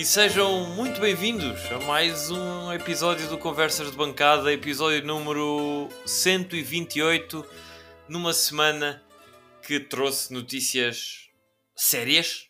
[0.00, 7.44] E sejam muito bem-vindos a mais um episódio do Conversas de Bancada, episódio número 128,
[8.08, 9.04] numa semana
[9.60, 11.28] que trouxe notícias
[11.76, 12.48] sérias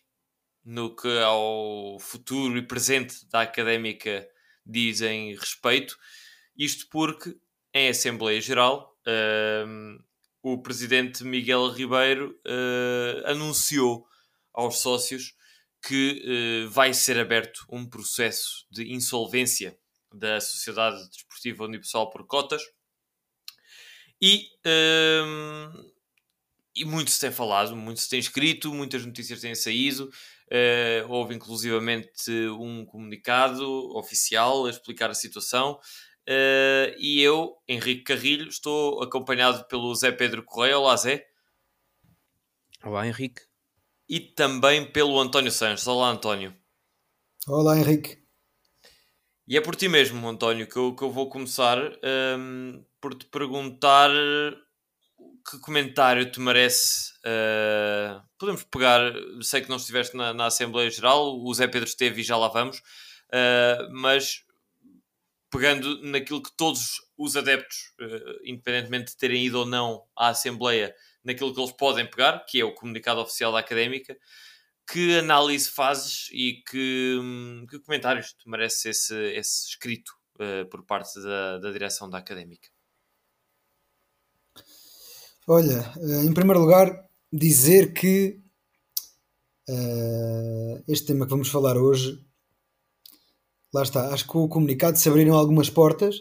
[0.63, 4.25] no que ao futuro e presente da académica
[4.65, 5.99] dizem respeito.
[6.57, 7.35] Isto porque,
[7.73, 10.01] em Assembleia Geral, uh,
[10.41, 14.07] o presidente Miguel Ribeiro uh, anunciou
[14.53, 15.33] aos sócios
[15.83, 19.77] que uh, vai ser aberto um processo de insolvência
[20.13, 22.61] da Sociedade Desportiva Unipessoal por cotas
[24.21, 25.91] e, uh,
[26.75, 30.09] e muito se tem falado, muito se tem escrito, muitas notícias têm saído.
[30.47, 33.65] Uh, houve inclusivamente um comunicado
[33.97, 35.79] oficial a explicar a situação.
[36.29, 40.77] Uh, e eu, Henrique Carrilho, estou acompanhado pelo Zé Pedro Correia.
[40.77, 41.25] Olá, Zé.
[42.83, 43.50] Olá, Henrique
[44.11, 45.87] e também pelo António Sanches.
[45.87, 46.53] Olá, António.
[47.47, 48.17] Olá, Henrique.
[49.47, 51.77] E é por ti mesmo, António, que eu, que eu vou começar
[52.37, 54.11] um, por te perguntar
[55.49, 57.13] que comentário te merece.
[57.25, 62.19] Uh, podemos pegar, sei que não estiveste na, na, Assembleia Geral, o Zé Pedro esteve
[62.19, 64.43] e já lá vamos, uh, mas
[65.61, 70.91] pegando naquilo que todos os adeptos, uh, independentemente de terem ido ou não à Assembleia,
[71.23, 74.17] naquilo que eles podem pegar, que é o comunicado oficial da académica.
[74.91, 80.83] Que análise fazes e que, hum, que comentários te merece esse, esse escrito uh, por
[80.83, 82.67] parte da, da direção da académica?
[85.47, 88.41] Olha, eh, em primeiro lugar, dizer que
[89.69, 92.19] uh, este tema que vamos falar hoje,
[93.73, 96.15] lá está, acho que o comunicado se abriram algumas portas,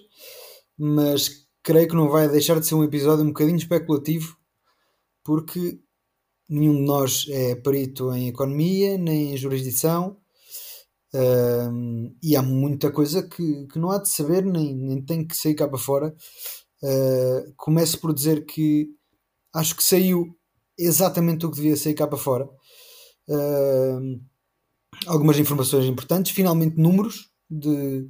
[0.78, 4.36] mas creio que não vai deixar de ser um episódio um bocadinho especulativo
[5.24, 5.78] porque
[6.48, 10.20] nenhum de nós é perito em economia nem em jurisdição
[12.22, 15.54] e há muita coisa que, que não há de saber nem, nem tem que sair
[15.54, 16.14] cá para fora.
[16.82, 18.88] Uh, começo por dizer que
[19.52, 20.34] acho que saiu
[20.78, 22.48] exatamente o que devia sair cá para fora.
[23.28, 24.20] Uh,
[25.06, 28.08] algumas informações importantes, finalmente números de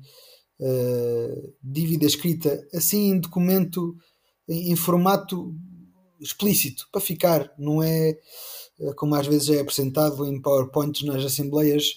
[0.61, 3.97] uh, dívida escrita assim em documento
[4.49, 5.55] em, em formato
[6.21, 8.19] explícito, para ficar, não é
[8.81, 11.95] eh, como às vezes é apresentado em PowerPoints nas assembleias,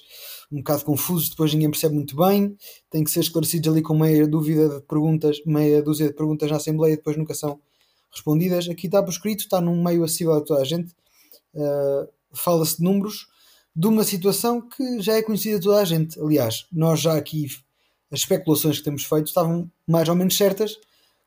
[0.51, 2.55] um bocado confusos, depois ninguém percebe muito bem,
[2.89, 6.57] tem que ser esclarecidos ali com meia dúvida de perguntas, meia dúzia de perguntas na
[6.57, 7.59] assembleia, depois nunca são
[8.11, 8.69] respondidas.
[8.69, 10.93] Aqui está por escrito, está num meio acessível a toda a gente.
[11.53, 13.27] Uh, Fala-se de números
[13.75, 16.19] de uma situação que já é conhecida a toda a gente.
[16.19, 17.47] Aliás, nós já aqui,
[18.11, 20.75] as especulações que temos feito estavam mais ou menos certas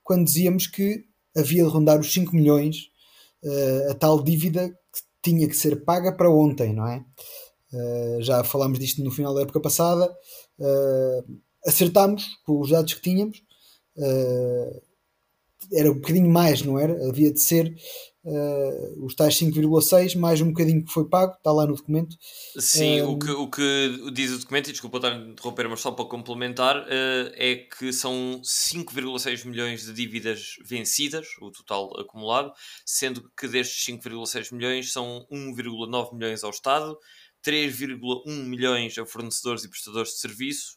[0.05, 1.05] quando dizíamos que
[1.37, 2.91] havia de rondar os 5 milhões
[3.45, 7.05] uh, a tal dívida que tinha que ser paga para ontem, não é?
[7.73, 10.09] Uh, já falámos disto no final da época passada,
[10.61, 13.43] uh, acertámos com os dados que tínhamos,
[15.73, 17.09] era um bocadinho mais, não era?
[17.09, 17.75] Havia de ser
[18.27, 22.17] uh, os tais 5,6 mais um bocadinho que foi pago, está lá no documento.
[22.59, 25.81] Sim, um, o, que, o que diz o documento, e desculpa estar a interromper, mas
[25.81, 32.53] só para complementar, uh, é que são 5,6 milhões de dívidas vencidas, o total acumulado,
[32.85, 36.99] sendo que destes 5,6 milhões são 1,9 milhões ao Estado,
[37.45, 40.77] 3,1 milhões a fornecedores e prestadores de serviço,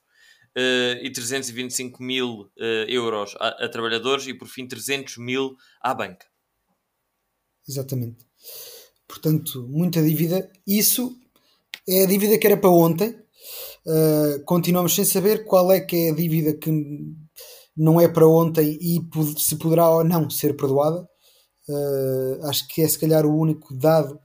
[0.58, 5.94] Uh, e 325 mil uh, euros a, a, trabalhadores e por fim 300 mil à
[5.94, 6.26] banca.
[7.69, 8.25] Exatamente.
[9.07, 10.50] Portanto, muita dívida.
[10.66, 11.16] Isso
[11.88, 13.16] é a dívida que era para ontem.
[13.85, 16.72] Uh, continuamos sem saber qual é que é a dívida que
[17.78, 19.00] não é para ontem e
[19.38, 21.07] se poderá ou não ser perdoada.
[21.68, 24.19] Uh, acho que é se calhar o único dado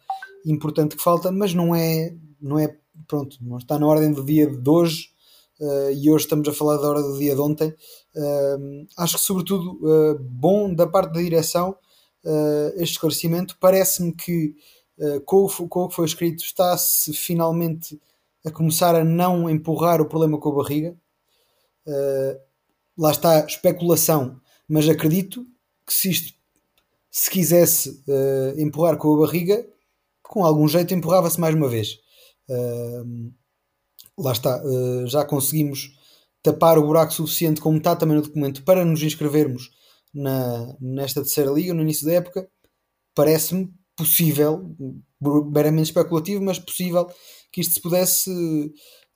[0.47, 2.75] importante que falta, mas não é, não é
[3.07, 5.09] pronto, não está na ordem do dia de hoje
[5.61, 7.75] uh, e hoje estamos a falar da hora do dia de ontem.
[8.97, 9.79] acho que sobretudo
[10.21, 11.77] bom da parte da direção
[12.77, 13.57] este esclarecimento.
[13.61, 14.55] Parece-me que
[14.99, 18.01] uh, com, o, que foi escrito está-se finalmente
[18.45, 20.97] a começar a não empurrar o problema com a barriga.
[21.87, 22.41] Uh,
[22.97, 25.47] lá está especulação, mas acredito
[25.87, 26.35] que se isto
[27.11, 28.03] se quisesse
[28.57, 29.65] empurrar com a barriga,
[30.21, 32.01] com algum jeito empurrava-se mais uma vez.
[34.19, 34.61] Lá está,
[35.07, 35.97] já conseguimos
[36.43, 39.71] tapar o buraco suficiente, como está também no documento, para nos inscrevermos
[40.15, 42.49] na, nesta terceira liga, no início da época,
[43.15, 44.75] parece-me possível,
[45.21, 47.09] meramente especulativo, mas possível
[47.53, 48.31] que isto se pudesse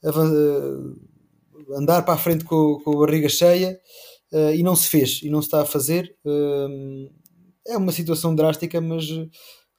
[0.05, 3.79] uh, andar para a frente com, com a barriga cheia
[4.33, 6.17] uh, e não se fez, e não se está a fazer.
[7.67, 9.05] É uma situação drástica, mas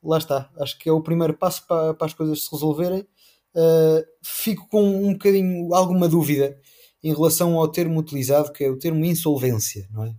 [0.03, 0.51] lá está.
[0.59, 3.07] Acho que é o primeiro passo para, para as coisas se resolverem.
[4.23, 6.59] fico com um bocadinho, alguma dúvida
[7.03, 10.13] em relação ao termo utilizado, que é o termo insolvência, não é?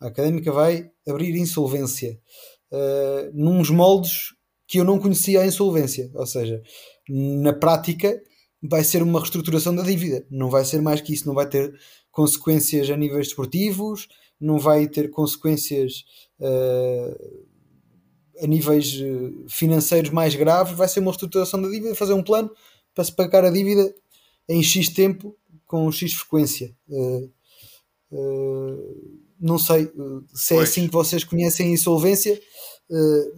[0.00, 2.18] A académica vai abrir insolvência
[2.70, 4.34] uh, nos moldes
[4.66, 6.60] que eu não conhecia a insolvência, ou seja,
[7.08, 8.20] na prática
[8.62, 11.72] vai ser uma reestruturação da dívida, não vai ser mais que isso, não vai ter
[12.10, 14.08] consequências a níveis desportivos,
[14.40, 16.04] não vai ter consequências
[16.40, 17.46] uh,
[18.42, 22.50] a níveis eh, financeiros mais graves, vai ser uma reestruturação da dívida, fazer um plano
[22.94, 23.94] para se pagar a dívida
[24.46, 25.34] em X tempo
[25.66, 26.76] com X frequência.
[26.88, 27.32] Uh,
[29.40, 29.90] não sei
[30.34, 30.70] se é pois.
[30.70, 32.40] assim que vocês conhecem a insolvência,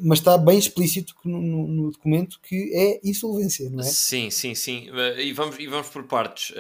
[0.00, 3.84] mas está bem explícito no, no, documento que é insolvência, não é?
[3.84, 4.88] Sim, sim, sim.
[5.18, 6.52] E vamos, e vamos por partes.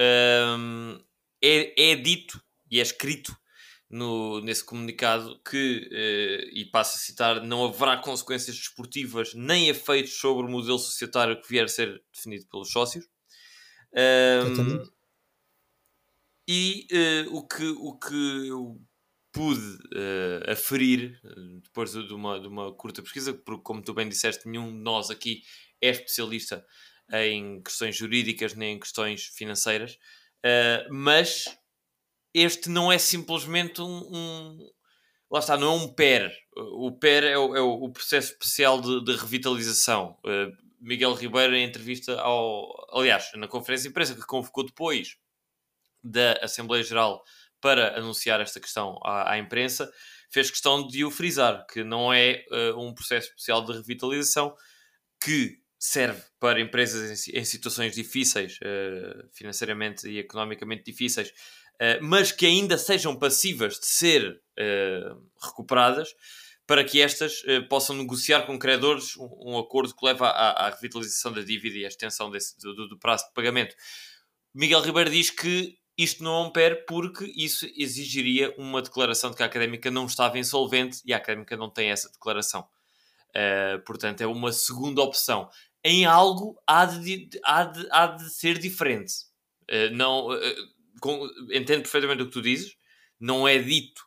[1.42, 3.36] é, é dito e é escrito
[3.90, 10.18] no, nesse comunicado que, eh, e passo a citar, não haverá consequências desportivas nem efeitos
[10.18, 13.06] sobre o modelo societário que vier a ser definido pelos sócios.
[13.94, 14.84] Um,
[16.46, 18.80] e uh, o, que, o que eu
[19.38, 24.08] pude uh, aferir uh, depois de uma, de uma curta pesquisa, porque, como tu bem
[24.08, 25.42] disseste, nenhum de nós aqui
[25.80, 26.66] é especialista
[27.12, 29.92] em questões jurídicas nem em questões financeiras,
[30.44, 31.44] uh, mas
[32.34, 34.70] este não é simplesmente um, um,
[35.30, 36.32] lá está, não é um PER.
[36.56, 40.18] O PER é o, é o processo especial de, de revitalização.
[40.24, 42.68] Uh, Miguel Ribeiro, em entrevista ao.
[42.92, 45.16] Aliás, na conferência de imprensa que convocou depois
[46.02, 47.22] da Assembleia Geral
[47.60, 49.90] para anunciar esta questão à, à imprensa,
[50.30, 54.54] fez questão de o frisar, que não é uh, um processo especial de revitalização
[55.22, 62.30] que serve para empresas em, em situações difíceis, uh, financeiramente e economicamente difíceis, uh, mas
[62.30, 64.40] que ainda sejam passivas de ser
[65.40, 66.14] recuperadas,
[66.66, 71.32] para que estas possam negociar com credores um, um acordo que leva à, à, revitalização
[71.32, 73.74] da dívida e à extensão desse, do, do, prazo de pagamento.
[74.52, 79.36] Miguel Ribeiro diz que isto não é um PER porque isso exigiria uma declaração de
[79.36, 82.68] que a académica não estava insolvente e a académica não tem essa declaração.
[83.30, 85.50] Uh, portanto, é uma segunda opção
[85.84, 89.12] em algo há de, há de, há de ser diferente.
[89.68, 90.40] Uh, não, uh,
[91.00, 92.76] com, entendo perfeitamente o que tu dizes,
[93.18, 94.06] não é dito,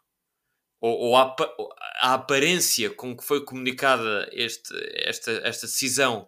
[0.79, 1.35] ou, ou a,
[1.99, 6.25] a, aparência com que foi comunicada este, esta, esta decisão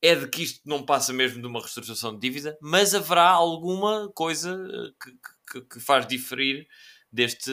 [0.00, 4.10] é de que isto não passa mesmo de uma reestruturação de dívida, mas haverá alguma
[4.14, 4.56] coisa
[5.02, 5.12] que,
[5.50, 6.68] que, que faz diferir
[7.10, 7.50] deste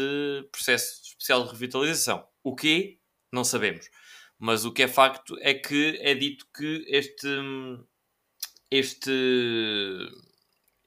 [0.51, 2.25] processo especial de revitalização.
[2.43, 2.99] O que
[3.31, 3.89] não sabemos.
[4.37, 7.27] Mas o que é facto é que é dito que este,
[8.69, 9.11] este,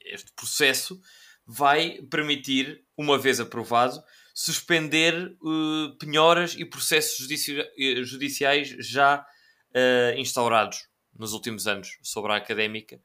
[0.04, 1.00] este processo
[1.46, 4.02] vai permitir, uma vez aprovado,
[4.34, 9.26] suspender uh, penhoras e processos judici eh, judiciais já
[9.74, 10.88] uh, instaurados
[11.18, 13.00] nos últimos anos sobre a académica.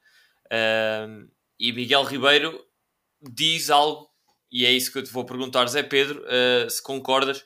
[0.45, 1.29] Uh,
[1.59, 2.65] e Miguel Ribeiro
[3.21, 4.09] diz algo,
[4.51, 6.23] e é isso que eu te vou perguntar, Zé Pedro,
[6.69, 7.43] se concordas,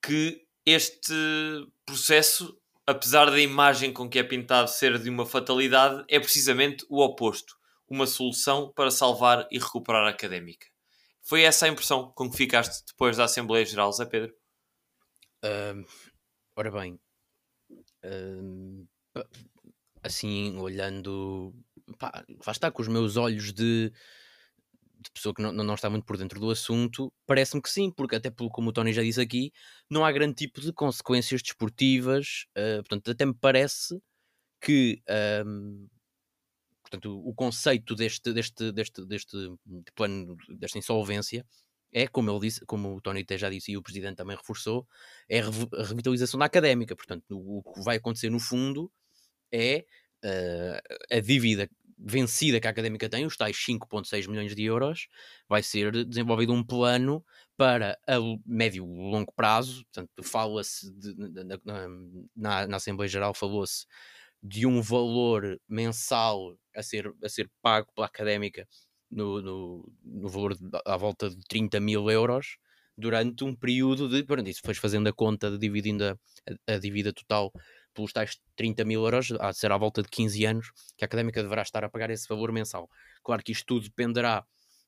[0.00, 1.12] que este
[1.84, 2.56] processo,
[2.86, 7.56] apesar da imagem com que é pintado ser de uma fatalidade, é precisamente o oposto.
[7.88, 10.66] Uma solução para salvar e recuperar a académica.
[11.20, 14.34] Foi essa a impressão com que ficaste depois da Assembleia Geral, Zé Pedro?
[15.44, 15.84] Uh,
[16.56, 16.98] ora bem,
[18.04, 18.88] uh,
[20.02, 21.54] assim, olhando,
[21.98, 23.92] pá, estar com os meus olhos de
[25.02, 28.16] de pessoa que não, não está muito por dentro do assunto, parece-me que sim, porque
[28.16, 29.52] até pelo como o Tony já disse aqui,
[29.90, 34.00] não há grande tipo de consequências desportivas, uh, portanto, até me parece
[34.60, 35.02] que
[35.44, 35.88] um,
[36.82, 39.36] portanto, o conceito deste, deste, deste, deste
[39.94, 41.44] plano, desta insolvência,
[41.92, 44.86] é, como ele disse, como o Tony até já disse e o Presidente também reforçou,
[45.28, 45.44] é a
[45.84, 46.96] revitalização da académica.
[46.96, 48.90] Portanto, o, que vai acontecer no fundo
[49.52, 49.84] é
[50.24, 51.68] uh, a dívida
[52.04, 55.06] vencida que a Académica tem, os tais 5.6 milhões de euros,
[55.48, 57.24] vai ser desenvolvido um plano
[57.56, 60.92] para a médio e longo prazo, portanto fala-se
[62.34, 63.86] na, na, Assembleia Geral falou-se
[64.42, 68.66] de um valor mensal a ser, a ser pago pela Académica
[69.08, 72.56] no, no, no valor de, à volta de 30 mil euros
[72.96, 76.18] durante um período de, pronto, isso foi fazendo a conta dividindo a,
[76.66, 77.52] a, a dívida total
[77.94, 81.42] pelos tais 30 mil euros, de ser à volta de 15 anos, que a académica
[81.42, 82.88] deverá estar a pagar esse valor mensal.
[83.22, 84.44] Claro que isto tudo dependerá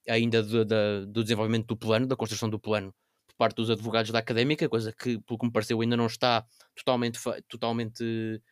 [0.09, 0.65] ainda do,
[1.07, 2.95] do, desenvolvimento do plano, da construção do plano
[3.27, 6.47] por parte dos advogados da académica, coisa que, pelo que me pareceu, ainda não está
[6.77, 7.19] totalmente,
[7.49, 8.43] totalmente,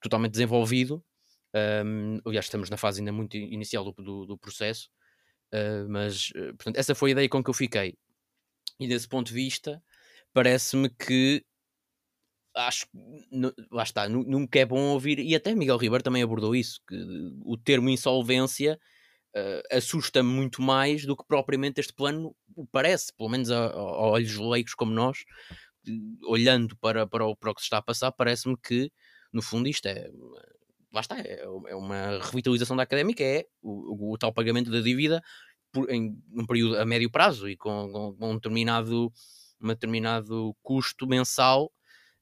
[0.00, 1.04] totalmente desenvolvido.
[1.54, 4.88] Um, aliás, estamos na fase ainda muito inicial do, do, do processo,
[5.52, 7.96] uh, mas uh, portanto, essa foi a ideia com que eu fiquei.
[8.78, 9.82] E desse ponto de vista,
[10.32, 11.44] parece-me que
[12.54, 12.86] acho
[13.70, 16.96] lá está, nunca é bom ouvir, e até Miguel Ribeiro também abordou isso, que
[17.44, 18.78] o termo insolvência
[19.36, 22.34] uh, assusta muito mais do que propriamente este plano
[22.72, 25.18] parece, pelo menos a, a olhos leigos como nós,
[26.24, 28.90] olhando para, para, o, para o que se está a passar, parece-me que
[29.32, 30.10] no fundo isto é
[30.92, 35.22] lá está, é, é uma revitalização da académica, é o, o, tal pagamento da dívida
[35.72, 39.12] por, em um período a médio prazo e com, com um determinado,
[39.62, 41.70] um determinado custo mensal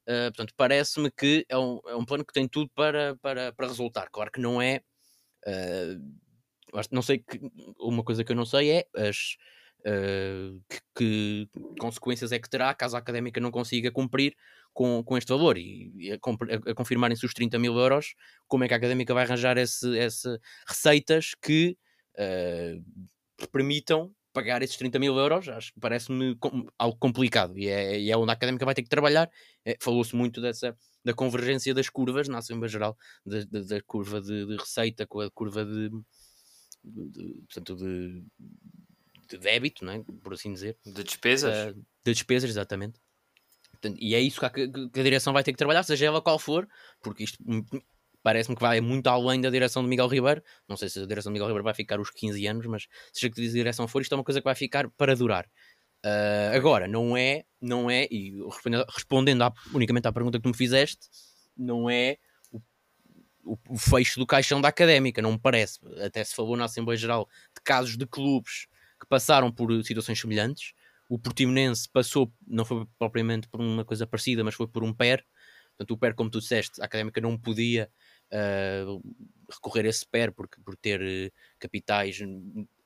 [0.09, 3.67] Uh, portanto, parece-me que é um, é um plano que tem tudo para, para, para
[3.67, 4.09] resultar.
[4.11, 4.81] Claro que não é.
[5.47, 6.03] Uh,
[6.91, 7.39] não sei que.
[7.79, 9.37] Uma coisa que eu não sei é as.
[9.81, 11.49] Uh, que, que,
[11.79, 14.35] consequências é que terá caso a académica não consiga cumprir
[14.73, 18.15] com, com este valor e, e a, a, confirmarem-se os 30 mil euros,
[18.49, 20.37] como é que a académica vai arranjar esse, esse
[20.67, 21.79] receitas que
[23.53, 28.11] permitam pagar esses 30 mil euros, acho que parece-me com, algo complicado e é, e
[28.11, 29.29] é onde a académica vai ter que trabalhar.
[29.65, 34.21] É, Falou-se muito dessa da convergência das curvas na Assembleia Geral, da, da, da curva
[34.21, 35.91] de, de, receita com a curva de,
[36.85, 38.25] de, portanto, de,
[39.29, 40.05] de débito, não é?
[40.23, 40.77] por assim dizer.
[40.85, 41.73] De despesas?
[41.73, 43.01] Uh, de despesas, exatamente.
[43.73, 46.23] Portanto, e é isso que a, que a direção vai ter que trabalhar, seja ela
[46.23, 46.69] qual for,
[47.03, 47.39] porque isto
[48.29, 50.43] parece-me que vai muito além da direção de Miguel Ribeiro.
[50.69, 53.33] Não sei se a direção de Miguel Ribeiro vai ficar os 15 anos, mas seja
[53.33, 55.47] que direção for, isto é uma coisa que vai ficar para durar.
[56.05, 58.35] Uh, agora, não é, não é, e
[58.95, 61.09] respondendo, à, unicamente à pergunta que tu me fizeste,
[61.57, 62.19] não é
[63.43, 65.79] o, o, fecho do caixão da académica, não me parece.
[66.05, 68.67] Até se falou na Assembleia Geral de casos de clubes
[69.01, 70.75] que passaram por situações semelhantes.
[71.09, 75.25] O Portimonense passou, não foi propriamente por uma coisa parecida, mas foi por um PER.
[75.79, 77.91] Portanto, o PER, como tu disseste, a académica não podia
[78.33, 79.03] uh,
[79.51, 82.19] recorrer a esse PER porque, por ter uh, capitais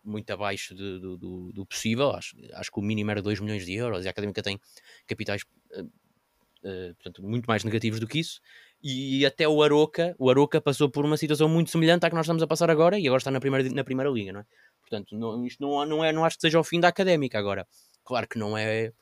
[0.05, 2.11] muito abaixo de, do, do, do, possível.
[2.11, 4.59] Acho, acho que o mínimo era 2 milhões de euros e a académica tem
[5.07, 8.41] capitais uh, portanto, muito mais negativos do que isso.
[8.83, 12.27] E até o Aroca, o Aroca passou por uma situação muito semelhante à que nós
[12.27, 14.47] estamos a passar agora e agora está na primeira, na primeira liga, não é?
[14.81, 17.67] Portanto, não, isto não, não, é, não acho que seja o fim da académica agora.
[18.05, 18.93] Claro que não é,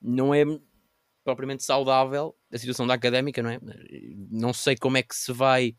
[0.00, 0.44] não é
[1.24, 3.58] propriamente saudável a situação da académica, não é?
[4.30, 5.74] Não sei como é que se vai.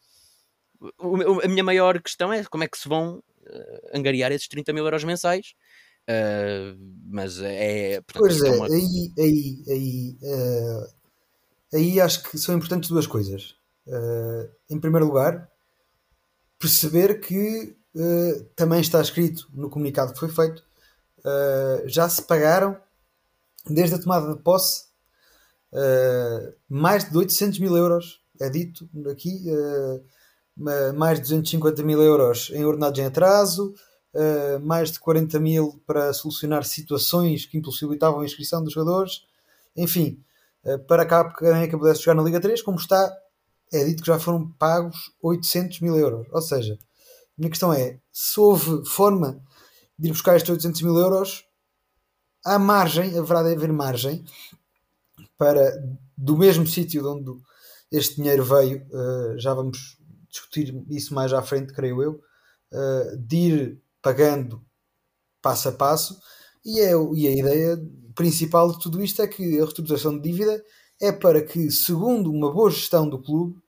[1.44, 4.84] A minha maior questão é como é que se vão uh, angariar esses 30 mil
[4.84, 5.54] euros mensais.
[6.10, 6.76] Uh,
[7.06, 8.02] mas é.
[8.02, 8.66] Portanto, pois é, uma...
[8.66, 10.94] aí, aí, aí, uh,
[11.74, 13.56] aí acho que são importantes duas coisas.
[14.70, 15.50] em primeiro lugar,
[16.58, 17.76] perceber que
[18.56, 20.64] também está escrito no comunicado que foi feito,
[21.86, 22.76] já se pagaram
[23.70, 24.93] desde a tomada de posse
[25.74, 32.52] uh, mais de 800 mil euros, é dito aqui, uh, mais de 250 mil euros
[32.54, 33.74] em ordenados em atraso,
[34.14, 39.24] uh, mais de 40 mil para solucionar situações que impossibilitavam a inscrição dos jogadores,
[39.76, 40.24] enfim,
[40.88, 43.12] para cá porque a que pudesse jogar na Liga 3, como está,
[43.72, 46.28] é dito que já foram pagos 800 mil euros.
[46.32, 46.78] Ou seja, a
[47.38, 49.42] minha questão é: se houve forma
[49.98, 51.44] de ir buscar estes 800 mil euros,
[52.46, 54.24] há margem, haverá de haver margem
[55.38, 55.74] para
[56.18, 57.42] do mesmo sítio de onde
[57.92, 59.98] este dinheiro veio, uh, já vamos
[60.30, 62.22] discutir isso mais à frente, creio eu,
[62.72, 64.64] uh, de ir pagando
[65.42, 66.20] passo a passo.
[66.66, 67.78] E, é, e a ideia
[68.16, 70.64] principal de tudo isto é que a reestruturação de dívida
[71.02, 73.62] é para que, segundo uma boa gestão do clube,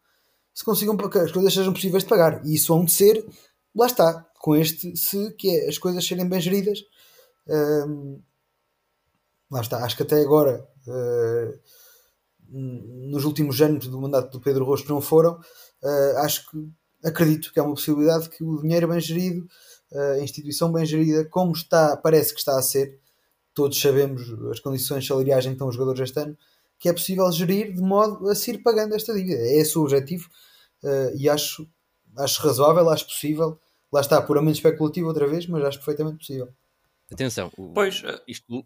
[0.54, 2.46] se consigam que as coisas sejam possíveis de pagar.
[2.46, 3.26] E isso vão de ser,
[3.76, 6.80] lá está, com este se que é as coisas serem bem geridas.
[7.48, 8.22] Um,
[9.52, 10.66] lá está, acho que até agora
[12.50, 16.58] nos últimos anos do mandato do Pedro Rosto não foram, uh, acho que
[17.04, 19.46] acredito que é uma possibilidade que o dinheiro bem gerido,
[19.92, 23.00] uh, a instituição bem gerida, como está, parece que está a ser,
[23.54, 26.38] todos sabemos as condições salariais em que estão os jogadores este ano,
[26.78, 29.40] que é possível gerir de modo a se ir pagando esta dívida.
[29.40, 30.30] É esse o objetivo
[31.16, 31.66] e acho,
[32.18, 33.58] acho razoável, acho possível.
[33.92, 36.50] Lá está, puramente especulativo outra vez, mas acho perfeitamente possível.
[37.10, 38.66] Atenção, o, pois, isto,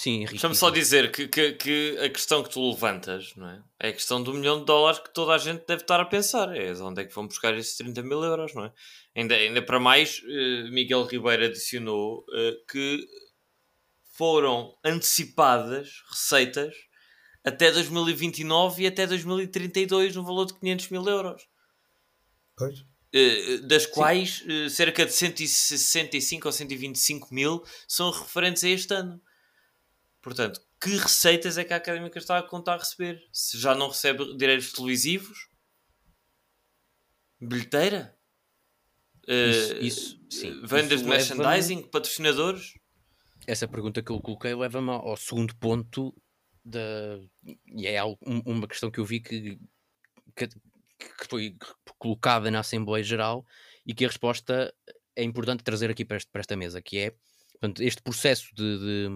[0.00, 3.62] sim, Deixa-me só dizer que, que, que, a questão que tu levantas não é?
[3.78, 6.56] é a questão do milhão de dólares que toda a gente deve estar a pensar.
[6.56, 8.72] É onde é que vão buscar esses 30 mil euros, não é?
[9.14, 13.06] Ainda, ainda para mais, uh, Miguel Ribeiro adicionou uh, que
[14.16, 16.74] foram antecipadas receitas
[17.44, 21.48] até 2029 e até 2032 no valor de 500 mil euros.
[22.56, 22.84] Pois.
[23.12, 29.20] Eh, das quais uh, cerca de 165 ou 125 mil são referentes a este ano.
[30.22, 33.22] Portanto, que receitas é que a Académica está a contar a receber?
[33.32, 35.48] Se já não recebe direitos televisivos?
[37.40, 38.16] Bilheteira?
[39.26, 40.60] Uh, isso, isso, sim.
[40.64, 41.82] Vendas de merchandising?
[41.84, 42.74] Patrocinadores?
[43.46, 46.14] Essa pergunta que eu coloquei leva-me ao segundo ponto
[46.64, 47.18] da,
[47.66, 49.58] e é algo, uma questão que eu vi que,
[50.36, 51.56] que, que, foi
[51.98, 53.46] colocada na Assembleia Geral
[53.86, 54.74] e que a resposta
[55.16, 57.14] é importante trazer aqui para esta mesa, que é
[57.60, 59.08] portanto, este processo de, de,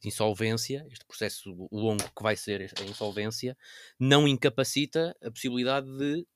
[0.00, 3.56] de, insolvência, este processo longo que vai ser a insolvência,
[3.98, 6.26] não incapacita a possibilidade de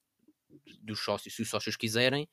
[0.83, 2.29] dos sócios, se os sócios quiserem,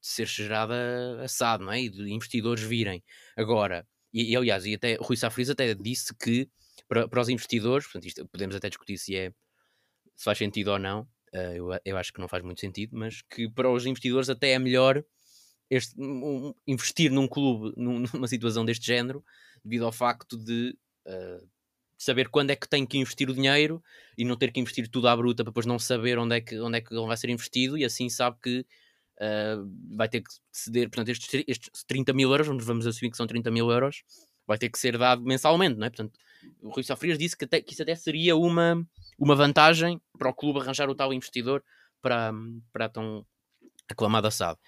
[0.00, 1.80] de ser gerada assado, não é?
[1.80, 3.02] E de investidores virem.
[3.36, 6.48] Agora, e, e aliás, e até Rui Safriz até disse que
[6.88, 9.32] para, para os investidores, portanto, isto, podemos até discutir se é
[10.14, 11.02] se faz sentido ou não,
[11.34, 14.50] uh, eu, eu acho que não faz muito sentido, mas que para os investidores até
[14.50, 15.02] é melhor
[15.72, 19.24] este, um, investir num clube num, numa situação deste género,
[19.64, 20.76] devido ao facto de
[21.06, 21.48] uh,
[21.96, 23.82] saber quando é que tem que investir o dinheiro
[24.18, 26.60] e não ter que investir tudo à bruta para depois não saber onde é que,
[26.60, 30.30] onde é que ele vai ser investido e assim sabe que uh, vai ter que
[30.50, 34.02] ceder, portanto, estes, estes 30 mil euros, vamos assumir que são 30 mil euros,
[34.46, 35.90] vai ter que ser dado mensalmente, não é?
[35.90, 36.18] Portanto,
[36.60, 38.84] o Rui Sofrias disse que, até, que isso até seria uma,
[39.18, 41.64] uma vantagem para o clube arranjar o tal investidor
[42.02, 42.32] para,
[42.72, 43.24] para tão
[43.88, 44.58] aclamada SAD.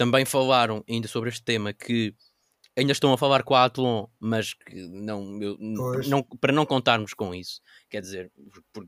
[0.00, 2.14] Também falaram ainda sobre este tema que
[2.74, 7.12] ainda estão a falar com a Athlon, mas que não, eu, não, para não contarmos
[7.12, 7.60] com isso.
[7.90, 8.32] Quer dizer,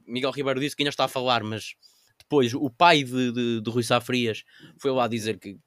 [0.07, 1.75] Miguel Ribeiro disse que ainda está a falar, mas
[2.19, 4.43] depois o pai de, de, de Rui Safrias
[4.81, 5.59] foi lá dizer que.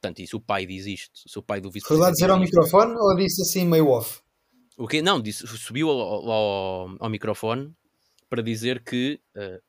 [0.00, 1.20] Portanto, isso o pai diz isto.
[1.36, 4.22] O pai do vice Foi lá dizer ao microfone ou disse assim meio off?
[4.78, 5.02] O quê?
[5.02, 7.70] Não, disse, subiu ao, ao, ao microfone
[8.30, 9.20] para dizer que.
[9.36, 9.60] Uh,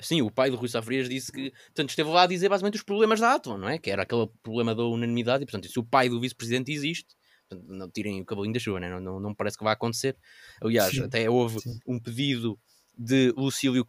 [0.00, 1.50] sim, o pai do Rui Safrias disse que.
[1.50, 3.78] Portanto, esteve lá a dizer basicamente os problemas da Atom, não é?
[3.78, 5.42] Que era aquele problema da unanimidade.
[5.42, 7.16] E, portanto, se o pai do vice-presidente existe,
[7.48, 8.88] portanto, não tirem o cabelinho da chuva, né?
[8.88, 10.16] não, não, não parece que vai acontecer.
[10.62, 11.78] Aliás, sim, até houve sim.
[11.86, 12.58] um pedido
[12.96, 13.84] de Lucílio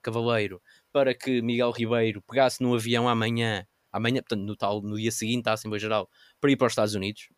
[0.00, 5.10] Cavaleiro para que Miguel Ribeiro pegasse no avião amanhã, amanhã, portanto, no, tal, no dia
[5.10, 6.08] seguinte à Assembleia Geral,
[6.40, 7.28] para ir para os Estados Unidos.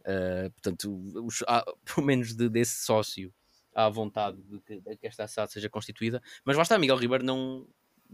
[0.00, 3.32] Uh, portanto, os, há, pelo menos de, desse sócio
[3.74, 7.66] há vontade de que, de que esta SAD seja constituída, mas basta Miguel Ribeiro não.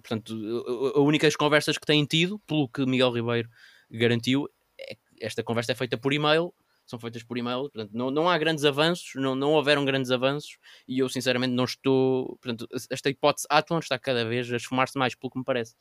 [0.03, 0.35] Portanto,
[0.95, 3.51] a únicas conversas que têm tido, pelo que Miguel Ribeiro
[3.91, 6.55] garantiu, é que esta conversa é feita por e-mail,
[6.87, 10.59] são feitas por e-mail, portanto, não, não há grandes avanços, não, não houveram grandes avanços,
[10.89, 12.37] e eu sinceramente não estou.
[12.43, 15.75] Portanto, esta hipótese Athlon está cada vez a esfumar-se mais, pelo que me parece.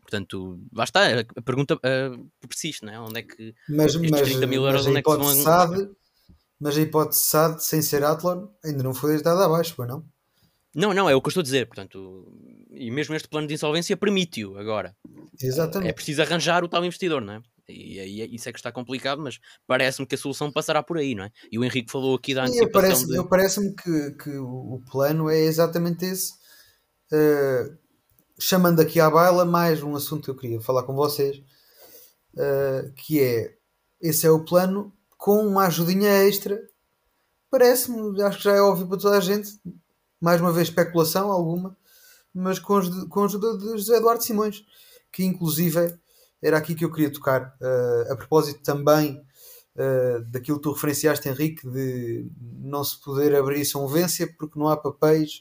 [0.00, 3.00] Portanto, lá está, a pergunta uh, persiste, não é?
[3.00, 5.34] Onde é que mas, estes mas, 30 mil euros onde é que se vão...
[5.34, 5.90] SAD,
[6.64, 10.02] mas a hipótese SAD sem ser Athlon ainda não foi deitada abaixo, não?
[10.74, 12.26] Não, não, é o que eu estou a dizer, portanto,
[12.70, 14.96] e mesmo este plano de insolvência permite-o agora.
[15.38, 15.90] Exatamente.
[15.90, 17.42] É preciso arranjar o tal investidor, não é?
[17.68, 21.14] E aí isso é que está complicado, mas parece-me que a solução passará por aí,
[21.14, 21.30] não é?
[21.52, 22.72] E o Henrique falou aqui da antecipação.
[22.72, 23.14] Parece, de...
[23.14, 26.32] Eu parece-me que, que o plano é exatamente esse.
[27.12, 27.76] Uh,
[28.38, 31.36] chamando aqui à baila mais um assunto que eu queria falar com vocês,
[32.36, 33.54] uh, que é
[34.00, 36.60] esse é o plano com uma ajudinha extra.
[37.50, 39.58] Parece-me, acho que já é óbvio para toda a gente,
[40.20, 41.74] mais uma vez especulação alguma,
[42.34, 44.66] mas com, com a ajuda de José Eduardo Simões,
[45.10, 45.98] que inclusive
[46.42, 49.18] era aqui que eu queria tocar, uh, a propósito também
[49.76, 54.76] uh, daquilo que tu referenciaste, Henrique, de não se poder abrir insolvência porque não há
[54.76, 55.40] papéis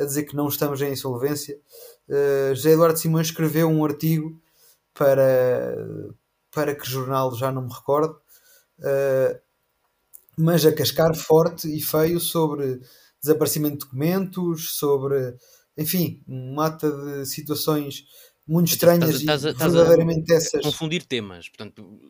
[0.00, 1.60] a dizer que não estamos em insolvência.
[2.08, 4.36] Uh, José Eduardo Simões escreveu um artigo
[4.92, 5.76] para,
[6.50, 8.20] para que jornal já não me recordo,
[8.82, 9.40] uh,
[10.36, 12.80] mas a cascar forte e feio sobre
[13.22, 15.36] desaparecimento de documentos, sobre,
[15.76, 18.04] enfim, uma mata de situações
[18.46, 20.62] muito estranhas estás, estás, e verdadeiramente essas.
[20.62, 21.48] Confundir temas.
[21.48, 22.00] Portanto,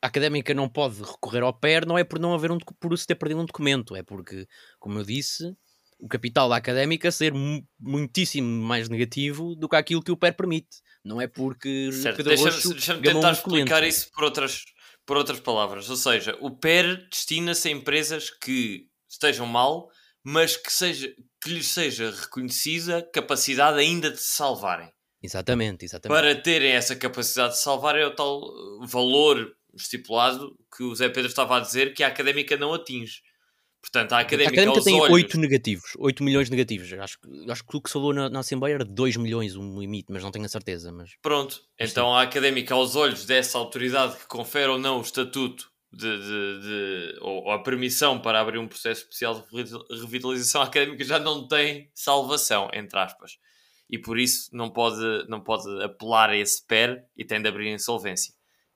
[0.00, 3.06] a académica não pode recorrer ao PER, não é por não haver um por se
[3.06, 4.46] ter perdido um documento, é porque,
[4.78, 5.54] como eu disse,
[5.98, 7.32] o capital da académica ser
[7.78, 10.78] muitíssimo mais negativo do que aquilo que o PER permite.
[11.04, 12.22] Não é porque certo.
[12.22, 14.64] Deixa-me deixa tentar um explicar isso por outras,
[15.10, 15.90] por outras palavras.
[15.90, 19.90] Ou seja, o PER destina-se a empresas que estejam mal,
[20.22, 24.88] mas que, seja, que lhes seja reconhecida capacidade ainda de se salvarem.
[25.20, 26.16] Exatamente, exatamente.
[26.16, 28.40] Para terem essa capacidade de salvar é o tal
[28.86, 33.20] valor estipulado que o Zé Pedro estava a dizer que a académica não atinge.
[33.80, 35.14] Portanto, a académica, a académica tem olhos...
[35.14, 36.92] 8 negativos, 8 milhões negativos.
[36.92, 40.12] Acho, acho que o que se falou na, na Assembleia era 2 milhões, um limite,
[40.12, 40.92] mas não tenho a certeza.
[40.92, 41.12] Mas...
[41.22, 46.18] Pronto, então a académica, aos olhos dessa autoridade que confere ou não o estatuto de,
[46.18, 51.18] de, de ou, ou, a permissão para abrir um processo especial de revitalização académica, já
[51.18, 53.38] não tem salvação, entre aspas
[53.90, 57.72] e por isso não pode, não pode apelar a esse PER e tem de abrir
[57.72, 58.32] insolvência.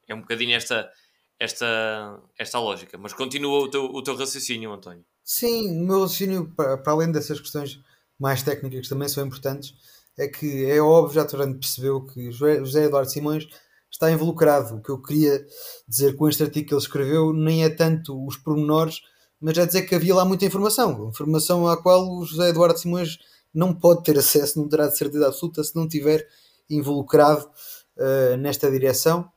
[0.09, 0.91] É um bocadinho esta,
[1.39, 2.97] esta, esta lógica.
[2.99, 5.05] Mas continua o teu, o teu raciocínio, António.
[5.23, 7.81] Sim, o meu raciocínio, para, para além dessas questões
[8.19, 9.75] mais técnicas que também são importantes,
[10.19, 13.49] é que é óbvio, já toda a percebeu que José Eduardo Simões
[13.91, 14.77] está involucrado.
[14.77, 15.45] O que eu queria
[15.89, 19.01] dizer com este artigo que ele escreveu nem é tanto os pormenores,
[19.41, 23.19] mas é dizer que havia lá muita informação, informação à qual o José Eduardo Simões
[23.53, 26.27] não pode ter acesso, não terá de certeza absoluta se não tiver
[26.69, 27.49] involucrado
[27.97, 29.31] uh, nesta direção,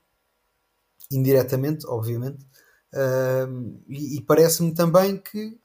[1.11, 2.45] indiretamente, obviamente.
[2.93, 5.57] Uh, e, e parece-me também que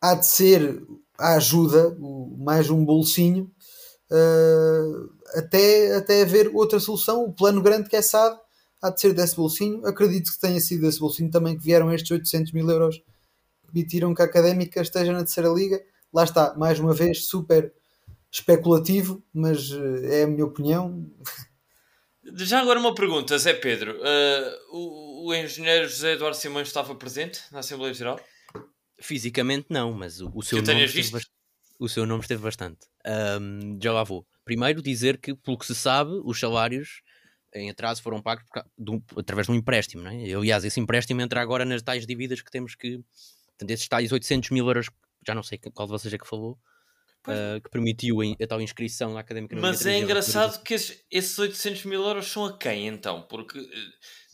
[0.00, 0.82] há de ser
[1.18, 3.50] a ajuda, o, mais um bolsinho,
[4.10, 7.24] uh, até, até haver outra solução.
[7.24, 8.38] O plano grande que é SAD
[8.82, 9.86] há de ser desse bolsinho.
[9.86, 14.14] Acredito que tenha sido desse bolsinho também que vieram estes 800 mil euros que permitiram
[14.14, 15.80] que a Académica esteja na terceira liga.
[16.12, 17.72] Lá está, mais uma vez, super
[18.30, 21.06] especulativo, mas eh, é a minha opinião.
[22.34, 23.98] Já agora uma pergunta, Zé Pedro.
[23.98, 28.20] Uh, o, o, engenheiro José Eduardo Simões estava presente na Assembleia Geral?
[29.00, 31.24] Fisicamente não, mas o, o seu nome esteve,
[31.78, 32.86] o seu nome esteve bastante.
[33.06, 34.26] Um, já lá vou.
[34.44, 37.02] Primeiro dizer que, pelo que se sabe, os salários
[37.54, 38.44] em atraso foram pagos
[39.16, 40.02] através de um empréstimo.
[40.02, 40.32] Não é?
[40.32, 42.98] Aliás, esse empréstimo entra agora nas tais dívidas que temos que.
[43.48, 44.86] Portanto, esses tais 800 mil euros,
[45.26, 46.58] já não sei qual de vocês é que falou,
[47.28, 49.56] uh, que permitiu a, a, tal inscrição na académica.
[49.56, 53.22] Mas é engraçado que esses, esses 800 mil euros são a quem então?
[53.22, 53.62] Porque eh,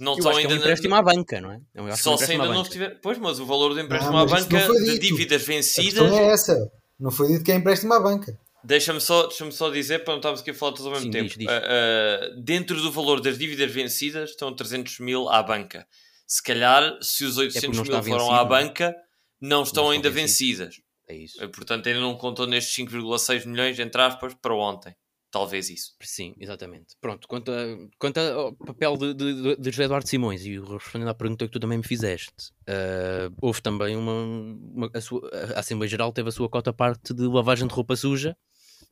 [0.00, 0.52] não estão ainda.
[0.52, 0.98] É um empréstimo na...
[0.98, 1.60] à banca, não é?
[1.74, 2.98] é Só se ainda não estiver.
[3.00, 6.12] Pois, mas o valor do empréstimo à banca de dívidas vencidas.
[6.12, 6.70] A é essa.
[6.98, 8.38] Não foi dito que é empréstimo à banca.
[8.64, 11.10] Deixa-me só, deixa só dizer, para não estarmos aqui a falar todos ao mesmo Sim,
[11.12, 11.28] tempo.
[11.28, 11.48] Diz, diz.
[11.48, 15.86] Uh, uh, dentro do valor das dívidas vencidas estão 300 mil à banca.
[16.26, 18.94] Se calhar, se os 800 é mil foram vencido, à banca,
[19.40, 20.80] não estão não ainda vencidas.
[21.08, 21.44] É isso.
[21.44, 24.94] Uh, portanto, ainda não contou nestes 5,6 milhões, entre aspas, para ontem.
[25.30, 25.94] Talvez isso.
[26.00, 26.96] Sim, exatamente.
[27.00, 31.14] Pronto, quanto, a, quanto ao papel de, de, de José Eduardo Simões, e respondendo à
[31.14, 34.22] pergunta que tu também me fizeste, uh, houve também uma.
[34.22, 37.94] uma a, sua, a Assembleia Geral teve a sua cota parte de lavagem de roupa
[37.94, 38.34] suja,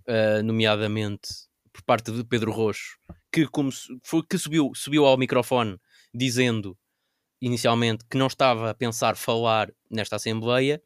[0.06, 1.28] uh, nomeadamente
[1.72, 2.98] por parte de Pedro Roxo,
[3.32, 3.70] que, como,
[4.02, 5.78] foi, que subiu, subiu ao microfone
[6.12, 6.76] dizendo
[7.40, 10.82] inicialmente que não estava a pensar falar nesta Assembleia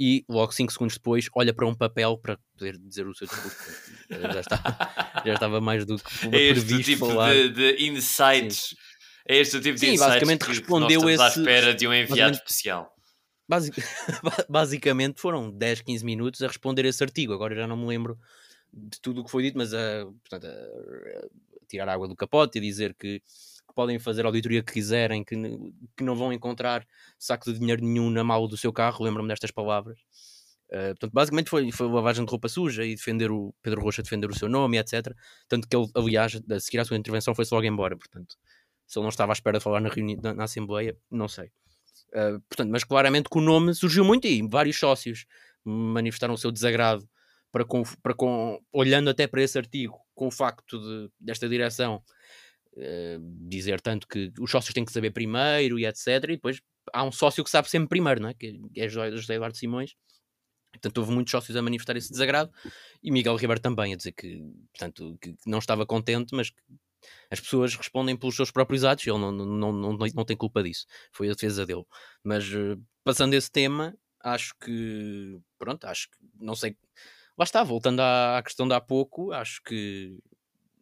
[0.00, 3.92] e logo 5 segundos depois olha para um papel para poder dizer o seu discurso.
[4.08, 4.62] já, estava,
[5.26, 7.34] já estava mais do que é este previsto tipo falar.
[7.34, 8.70] De, de insights.
[8.70, 8.76] Sim.
[9.28, 11.42] É este o tipo de Sim, insights basicamente que, respondeu que nós estamos esse, à
[11.42, 12.96] espera de um enviado especial.
[13.46, 13.82] Basic,
[14.48, 17.34] basicamente foram 10, 15 minutos a responder esse artigo.
[17.34, 18.18] Agora já não me lembro
[18.72, 21.28] de tudo o que foi dito, mas a, portanto, a,
[21.68, 23.22] tirar água do capote e dizer que
[23.80, 25.34] podem fazer a auditoria que quiserem, que,
[25.96, 26.86] que não vão encontrar
[27.18, 29.98] saco de dinheiro nenhum na mala do seu carro, lembro-me destas palavras.
[30.68, 34.28] Uh, portanto, basicamente foi, foi lavagem de roupa suja e defender o Pedro Rocha defender
[34.28, 35.16] o seu nome, etc.
[35.48, 37.96] Tanto que ele, aliás, a seguir à sua intervenção, foi-se logo embora.
[37.96, 38.36] Portanto,
[38.86, 39.88] se ele não estava à espera de falar na,
[40.22, 41.46] na, na Assembleia, não sei.
[42.08, 45.24] Uh, portanto, mas claramente que o nome surgiu muito e vários sócios
[45.64, 47.08] manifestaram o seu desagrado
[47.50, 52.02] para com, para com, olhando até para esse artigo, com o facto de, desta direção
[52.80, 56.06] eh, dizer tanto que os sócios têm que saber primeiro e etc.
[56.24, 56.60] E depois
[56.92, 58.34] há um sócio que sabe sempre primeiro, não é?
[58.34, 59.94] que é José Eduardo Simões.
[60.72, 62.50] Portanto, houve muitos sócios a manifestar esse desagrado
[63.02, 64.40] e Miguel Ribeiro também a dizer que,
[64.72, 66.62] portanto, que não estava contente, mas que
[67.30, 70.62] as pessoas respondem pelos seus próprios atos e ele não, não, não, não, tem culpa
[70.62, 70.86] disso.
[71.12, 71.84] Foi a defesa dele.
[72.22, 76.76] Mas eh, passando esse tema, acho que, pronto, acho que, não sei,
[77.36, 80.18] lá está, voltando à questão de há pouco, acho que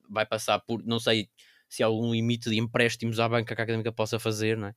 [0.08, 1.28] vai passar por, não sei
[1.68, 4.74] se há algum limite de empréstimos à banca que a académica possa fazer não é?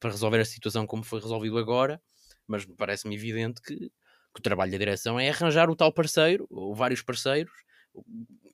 [0.00, 2.00] para resolver a situação como foi resolvido agora,
[2.46, 3.90] mas parece-me evidente que, que,
[4.38, 7.52] o trabalho da direção é arranjar o tal parceiro, ou vários parceiros,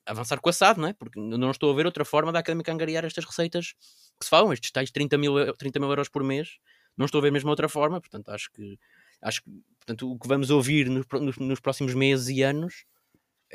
[0.05, 0.93] avançar com a SAD, não é?
[0.93, 3.73] Porque não estou a ver outra forma da académica angariar estas receitas
[4.19, 6.57] que se falam, estes tais 30 mil, 30 mil euros por mês,
[6.97, 8.77] não estou a ver mesmo outra forma, portanto acho que,
[9.21, 12.85] acho que portanto, o que vamos ouvir nos, nos, nos próximos meses e anos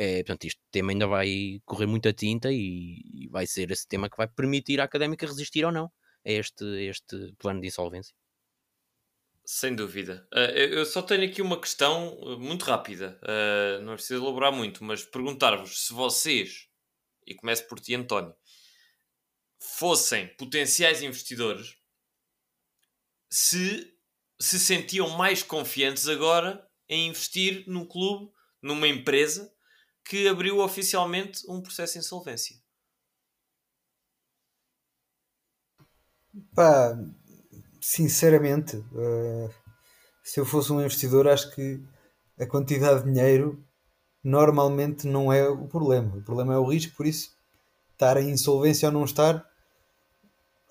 [0.00, 4.08] é, portanto, este tema ainda vai correr muita tinta e, e, vai ser esse tema
[4.08, 5.86] que vai permitir à académica resistir ou não
[6.24, 8.14] a este, a este plano de insolvência.
[9.44, 10.28] Sem dúvida.
[10.32, 14.84] Uh, eu só tenho aqui uma questão eh, muito rápida, uh, não preciso elaborar muito,
[14.84, 16.68] mas perguntar-vos se vocês,
[17.26, 18.32] e começo por ti, António,
[19.58, 21.76] fossem potenciais investidores,
[23.30, 23.92] se
[24.40, 28.30] se sentiam mais confiantes agora em investir num clube,
[28.62, 29.52] numa empresa
[30.08, 32.56] que abriu oficialmente um processo de insolvência.
[36.54, 36.98] Pá,
[37.78, 39.50] sinceramente, uh,
[40.24, 41.82] se eu fosse um investidor, acho que
[42.40, 43.62] a quantidade de dinheiro
[44.24, 46.16] normalmente não é o problema.
[46.16, 47.36] O problema é o risco, por isso,
[47.92, 49.46] estar em insolvência ou não estar,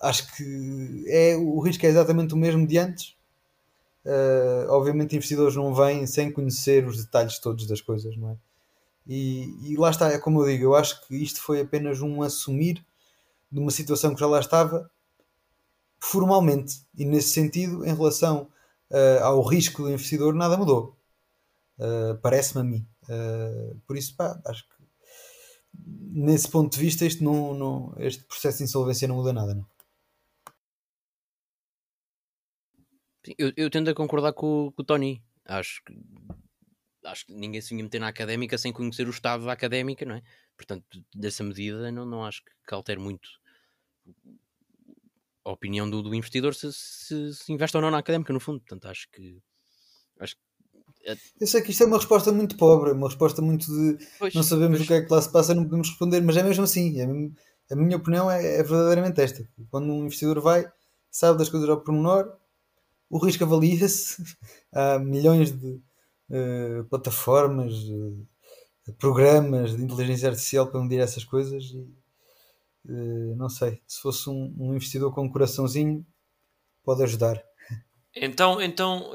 [0.02, 3.16] acho que é, o risco é exatamente o mesmo de antes.
[4.04, 8.47] Uh, obviamente, investidores não vêm sem conhecer os detalhes todos das coisas, não é?
[9.08, 12.22] E, e, lá está, é como eu digo, eu acho que isto foi apenas um
[12.22, 12.84] assumir
[13.50, 14.90] de uma situação que já lá estava
[15.98, 16.86] formalmente.
[16.94, 18.50] E nesse sentido, em relação
[18.90, 20.94] uh, ao risco do investidor, nada mudou.
[21.78, 22.86] Uh, Parece-me a mim.
[23.04, 24.74] Uh, por isso, pá, acho que
[26.12, 29.54] nesse ponto de vista, isto não, não, este processo de insolvência não muda nada.
[29.54, 29.66] Não?
[33.38, 35.22] Eu, eu tendo a concordar com, com o Tony.
[35.46, 35.94] Acho que
[37.10, 40.16] acho que ninguém se vinha meter na académica sem conhecer o estado da académica, não
[40.16, 40.22] é?
[40.56, 43.28] Portanto, dessa medida, não, não acho que altere muito
[45.44, 48.60] a opinião do, do investidor se, se, se, investe ou não na académica, no fundo.
[48.60, 49.40] Portanto, acho que.
[50.20, 51.16] Acho que é...
[51.40, 54.42] Eu sei que isto é uma resposta muito pobre, uma resposta muito de pois, não
[54.42, 54.82] sabemos pois.
[54.82, 57.00] o que é que lá se passa, não podemos responder, mas é mesmo assim.
[57.00, 57.34] É mesmo,
[57.70, 59.48] a minha opinião é, é, verdadeiramente esta.
[59.70, 60.70] Quando um investidor vai,
[61.10, 62.36] sabe das coisas ao pormenor,
[63.08, 64.22] o risco avalia-se.
[64.72, 65.80] Há milhões de
[66.30, 68.26] uh, plataformas, uh,
[68.98, 71.78] programas de inteligência artificial para medir essas coisas e
[72.86, 76.06] uh, não sei, se fosse um, um, investidor com um coraçãozinho
[76.84, 77.42] pode ajudar.
[78.16, 79.12] Então, então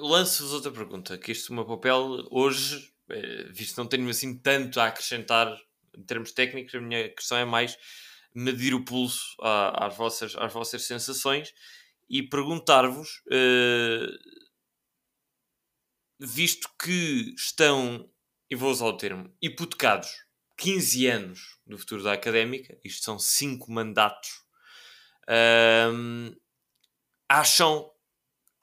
[0.00, 2.92] lanço-vos outra pergunta, que este meu papel hoje,
[3.50, 5.58] visto que não tenho assim tanto a acrescentar
[5.96, 7.76] em termos técnicos, a minha questão é mais
[8.34, 11.52] medir o pulso às, vossas, às vossas sensações
[12.08, 14.08] e perguntar-vos, uh,
[16.18, 18.10] visto que estão
[18.50, 20.08] e vou usar o termo, hipotecados
[20.56, 24.42] 15 anos do futuro da académica, isto são 5 mandatos,
[25.92, 26.34] um,
[27.28, 27.90] acham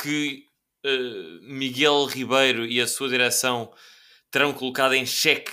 [0.02, 0.46] que
[0.86, 3.72] uh, Miguel Ribeiro e a sua direção
[4.32, 5.52] terão colocado em xeque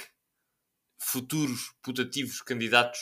[0.98, 3.00] futuros putativos candidatos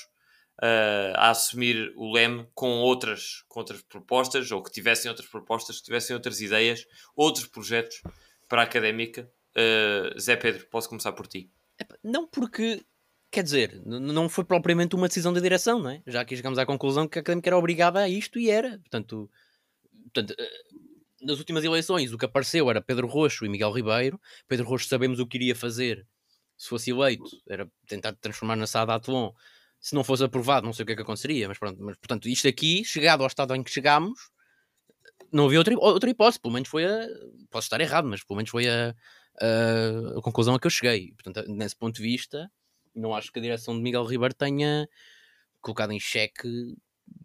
[0.61, 5.79] uh, a assumir o leme com outras, com outras propostas, ou que tivessem outras propostas,
[5.79, 6.85] que tivessem outras ideias,
[7.15, 8.03] outros projetos
[8.51, 11.51] para a académica Uh, Zé Pedro, posso começar por ti?
[12.05, 12.85] Não porque,
[13.31, 16.03] quer dizer, não foi propriamente uma decisão da direção, não é?
[16.07, 18.79] Já que chegamos à conclusão que a académica era obrigada a isto e era.
[18.79, 19.31] Portanto,
[20.05, 24.21] portanto uh, nas últimas eleições o que apareceu era Pedro Roxo e Miguel Ribeiro.
[24.47, 26.07] Pedro Roxo sabemos o que iria fazer
[26.57, 29.33] se fosse eleito, era tentar transformar na SAD Atlon.
[29.81, 31.83] Se não fosse aprovado, não sei o que é que aconteceria, mas pronto.
[31.83, 34.31] Mas, portanto, isto aqui, chegado ao estado em que chegámos,
[35.33, 36.41] não havia outra, outra hipótese.
[36.41, 37.07] Pelo menos foi a.
[37.51, 38.95] Posso estar errado, mas pelo menos foi a,
[39.43, 41.13] uh, a conclusão a que eu cheguei.
[41.13, 42.51] Portanto, nesse ponto de vista,
[42.95, 44.89] não acho que a direção de Miguel Ribeiro tenha
[45.61, 46.75] colocado em xeque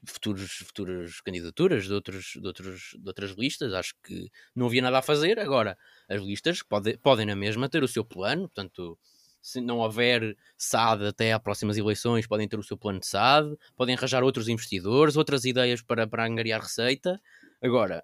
[0.06, 3.74] futuros, futuras candidaturas de, outros, de, outros, de outras listas.
[3.74, 5.40] Acho que não havia nada a fazer.
[5.40, 5.78] Agora,
[6.10, 8.98] as listas pode, podem na mesma ter o seu plano, portanto,
[9.42, 13.56] se não houver SAD até às próximas eleições, podem ter o seu plano de SAD,
[13.76, 17.22] podem arranjar outros investidores, outras ideias para, para angariar receita.
[17.62, 18.04] Agora,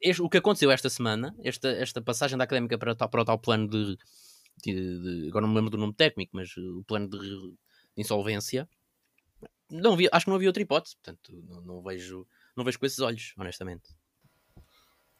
[0.00, 3.38] este, o que aconteceu esta semana, esta, esta passagem da académica para, para o tal
[3.38, 3.96] plano de,
[4.62, 7.56] de, de, Agora não me lembro do nome técnico, mas o plano de, de
[7.96, 8.68] insolvência.
[9.70, 12.86] Não vi, acho que não havia outra hipótese, portanto, não, não, vejo, não vejo com
[12.86, 13.88] esses olhos, honestamente.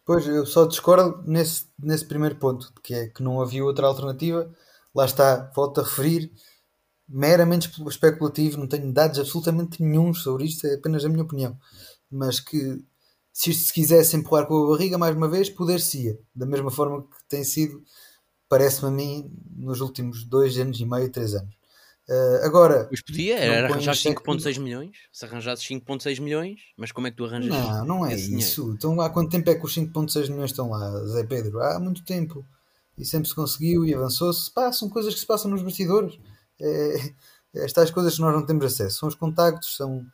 [0.05, 4.55] Pois, eu só discordo nesse, nesse primeiro ponto, que é que não havia outra alternativa.
[4.95, 6.31] Lá está, volto a referir,
[7.09, 11.59] meramente especulativo, não tenho dados absolutamente nenhum sobre isto, é apenas a minha opinião.
[12.11, 12.85] Mas que
[13.35, 16.17] se isto se quisesse empurrar com a barriga, mais uma vez, poder-se-ia.
[16.33, 17.83] Da mesma forma que tem sido,
[18.49, 21.53] parece-me a mim, nos últimos dois anos e meio, três anos.
[22.09, 22.85] Uh, agora.
[22.85, 24.97] Pois podia, era arranjar 5,6 milhões.
[25.13, 27.51] Se arranjasse 5,6 milhões, mas como é que tu arranjas?
[27.51, 28.61] Não, não é isso.
[28.63, 28.75] Dinheiro?
[28.77, 31.61] Então há quanto tempo é que os 5,6 milhões estão lá, Zé Pedro?
[31.61, 32.47] Há muito tempo.
[32.97, 34.49] E sempre se conseguiu e avançou-se.
[34.53, 36.17] Pá, são coisas que se passam nos bastidores.
[36.61, 37.13] É,
[37.57, 39.01] estas coisas que nós não temos acesso.
[39.01, 40.07] São os contactos, são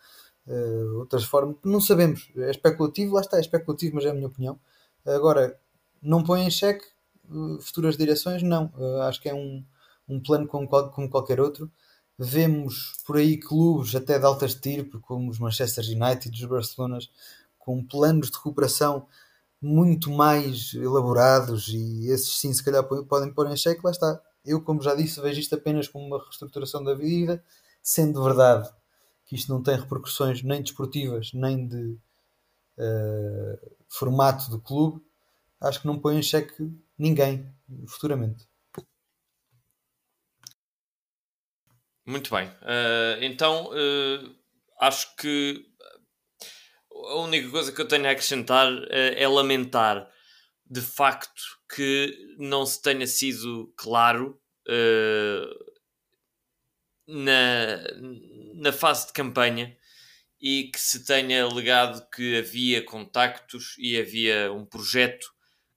[0.47, 4.27] uh, outras formas, não sabemos, é especulativo, lá está, é especulativo, mas é a minha
[4.27, 4.59] opinião.
[5.07, 5.59] Agora,
[6.03, 6.85] não põe em xeque
[7.31, 9.65] uh, futuras direções, não, uh, acho que é um,
[10.09, 11.71] um plano como, como qualquer outro.
[12.19, 17.11] Vemos por aí clubes até de altas estirpe, como os Manchester United, os Barcelonas,
[17.59, 19.07] com planos de recuperação
[19.61, 24.21] muito mais elaborados e esses sim se calhar podem pôr em xeque, lá está.
[24.45, 27.43] Eu, como já disse, vejo isto apenas como uma reestruturação da vida,
[27.83, 28.71] sendo verdade
[29.31, 31.97] que isto não tem repercussões nem desportivas, nem de
[32.77, 35.01] uh, formato do clube,
[35.61, 37.49] acho que não põe em xeque ninguém
[37.87, 38.49] futuramente.
[42.05, 42.49] Muito bem.
[42.49, 44.35] Uh, então, uh,
[44.81, 45.65] acho que
[46.93, 50.11] a única coisa que eu tenho a acrescentar é lamentar
[50.69, 51.41] de facto
[51.73, 54.41] que não se tenha sido claro
[57.07, 57.79] na,
[58.61, 59.75] na fase de campanha
[60.39, 65.27] e que se tenha alegado que havia contactos e havia um projeto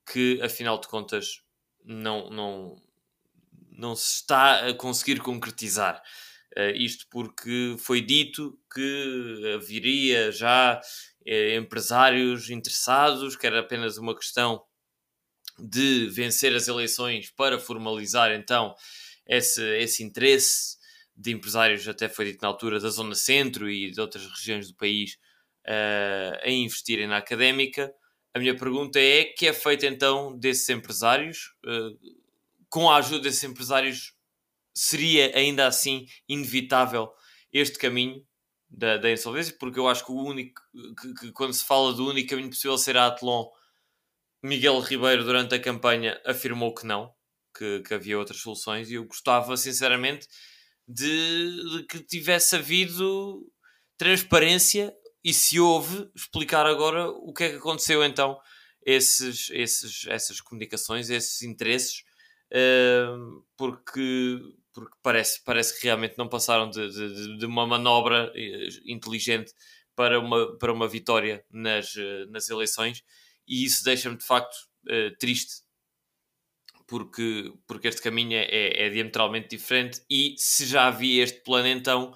[0.05, 1.41] que, afinal de contas,
[1.83, 2.75] não, não,
[3.71, 6.01] não se está a conseguir concretizar.
[6.57, 14.15] Uh, isto porque foi dito que haveria já uh, empresários interessados, que era apenas uma
[14.15, 14.61] questão
[15.57, 18.75] de vencer as eleições para formalizar então
[19.25, 20.82] esse, esse interesse
[21.15, 24.75] de empresários, até foi dito na altura, da Zona Centro e de outras regiões do
[24.75, 25.17] país
[25.65, 27.93] uh, a investirem na académica.
[28.33, 31.53] A minha pergunta é: que é feito então desses empresários?
[31.65, 32.23] Uh,
[32.69, 34.13] com a ajuda desses empresários,
[34.73, 37.11] seria ainda assim inevitável
[37.51, 38.25] este caminho
[38.67, 39.55] da, da insolvência?
[39.59, 40.59] Porque eu acho que o único,
[40.99, 43.45] que, que, quando se fala do único caminho possível ser a Atlon,
[44.41, 47.13] Miguel Ribeiro, durante a campanha, afirmou que não,
[47.55, 50.27] que, que havia outras soluções, e eu gostava, sinceramente,
[50.87, 53.45] de, de que tivesse havido
[53.97, 54.93] transparência
[55.23, 58.37] e se houve, explicar agora o que é que aconteceu então
[58.85, 62.03] esses, esses, essas comunicações, esses interesses,
[62.51, 64.39] uh, porque,
[64.73, 69.53] porque parece, parece que realmente não passaram de, de, de, uma manobra eh, inteligente
[69.95, 73.03] para uma, para uma vitória nas, eh, nas eleições
[73.47, 74.55] e isso deixa-me de facto
[74.87, 75.62] uh, triste
[76.93, 81.67] porque, porque este caminho é, é, é, diametralmente diferente e se já havia este plano
[81.67, 82.13] então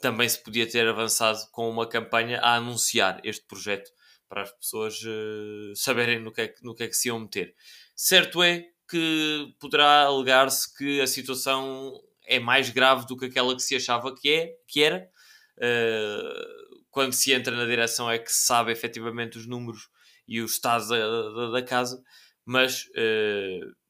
[0.00, 3.88] também se podia ter avançado com uma campanha a anunciar este projeto
[4.28, 7.54] para as pessoas uh, saberem no que, é, no que é que se iam meter.
[7.94, 11.92] Certo é que poderá alegar-se que a situação
[12.26, 15.08] é mais grave do que aquela que se achava que, é, que era.
[15.56, 19.88] Uh, quando se entra na direção é que se sabe efetivamente os números
[20.26, 22.02] e o estado da, da, da casa,
[22.44, 23.85] mas uh,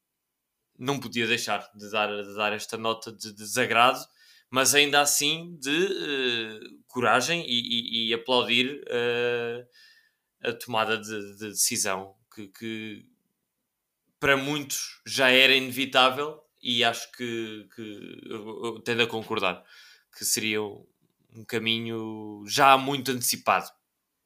[0.79, 4.05] não podia deixar de dar, de dar esta nota de desagrado,
[4.51, 11.49] mas ainda assim de uh, coragem e, e, e aplaudir uh, a tomada de, de
[11.49, 13.07] decisão que, que,
[14.21, 19.65] para muitos já era inevitável e acho que, que eu, eu tendo a concordar
[20.17, 23.71] que seria um caminho já muito antecipado,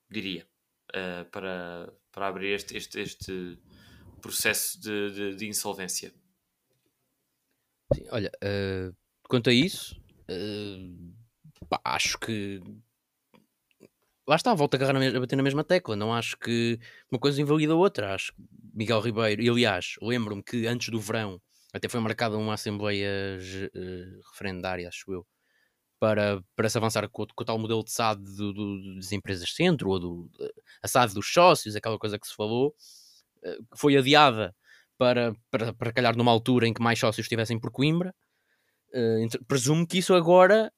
[0.09, 0.47] diria,
[0.91, 3.59] uh, para, para abrir este, este, este
[4.21, 6.15] processo de, de, de insolvência.
[7.95, 8.95] Sim, olha, uh,
[9.29, 10.01] quanto a isso,
[10.31, 12.61] uh, pá, acho que
[14.29, 15.97] lá está, volta a, a bater na mesma tecla.
[15.97, 16.79] Não acho que
[17.11, 18.15] uma coisa invalida a outra.
[18.15, 21.41] Acho que Miguel Ribeiro, e aliás, lembro-me que antes do verão
[21.73, 25.27] até foi marcada uma assembleia uh, referendária, acho eu,
[26.01, 29.53] para, para se avançar com, com o tal modelo de SAD do, do, das empresas
[29.53, 30.31] centro, ou do,
[30.83, 32.75] a SAD dos sócios, aquela coisa que se falou,
[33.45, 34.55] uh, foi adiada
[35.01, 38.15] para, para, para calhar numa altura em que mais sócios estivessem por Coimbra.
[38.93, 40.71] Uh, presumo que isso agora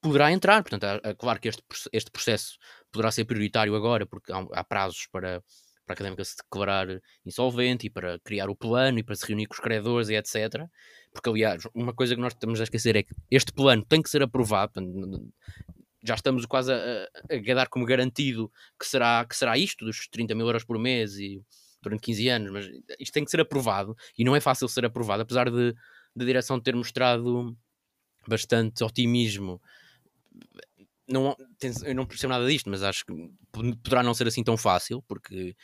[0.00, 0.62] poderá entrar.
[0.62, 2.56] Portanto, é, é, claro que este, este processo
[2.90, 5.42] poderá ser prioritário agora, porque há, há prazos para,
[5.84, 6.86] para a académica se declarar
[7.26, 10.64] insolvente e para criar o plano e para se reunir com os credores e etc.
[11.12, 14.08] Porque, aliás, uma coisa que nós estamos a esquecer é que este plano tem que
[14.08, 14.72] ser aprovado.
[16.02, 20.08] Já estamos quase a, a, a dar como garantido que será, que será isto, dos
[20.08, 21.42] 30 mil euros por mês e
[21.82, 25.22] durante 15 anos, mas isto tem que ser aprovado e não é fácil ser aprovado,
[25.22, 25.72] apesar de,
[26.14, 27.56] de a direção ter mostrado
[28.26, 29.60] bastante otimismo.
[31.08, 31.36] Não,
[31.84, 33.12] eu não percebo nada disto, mas acho que
[33.50, 35.56] poderá não ser assim tão fácil, porque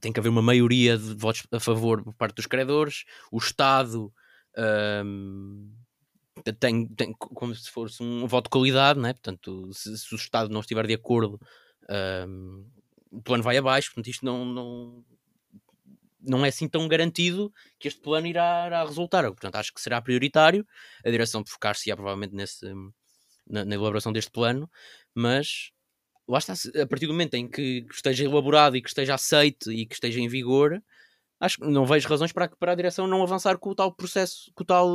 [0.00, 4.12] tem que haver uma maioria de votos a favor por parte dos credores, o Estado
[5.04, 5.72] hum,
[6.58, 9.12] tem, tem como se fosse um voto de qualidade, né?
[9.12, 11.40] portanto, se, se o Estado não estiver de acordo,
[12.26, 12.66] hum,
[13.12, 15.04] o plano vai abaixo, portanto isto não, não,
[16.20, 19.24] não é assim tão garantido que este plano irá, irá resultar.
[19.24, 20.66] Portanto, acho que será prioritário
[21.04, 22.66] a direção focar-se provavelmente nesse,
[23.46, 24.70] na, na, elaboração deste plano,
[25.14, 25.70] mas
[26.26, 29.84] lá está, a partir do momento em que esteja elaborado e que esteja aceite e
[29.84, 30.82] que esteja em vigor,
[31.38, 34.50] acho que não vejo razões para, para a direção não avançar com o tal processo,
[34.54, 34.88] com o tal,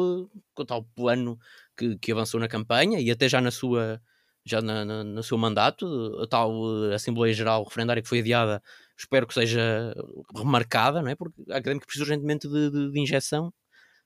[0.56, 1.38] com o tal plano
[1.78, 4.02] que, que avançou na campanha e até já na sua
[4.48, 5.86] já na, na, no seu mandato,
[6.22, 6.52] a tal
[6.92, 8.62] eh, Assembleia Geral referendária que foi adiada,
[8.98, 9.94] espero que seja
[10.36, 11.16] remarcada, não é?
[11.16, 13.54] porque a Académica precisa urgentemente de, de, de, injeção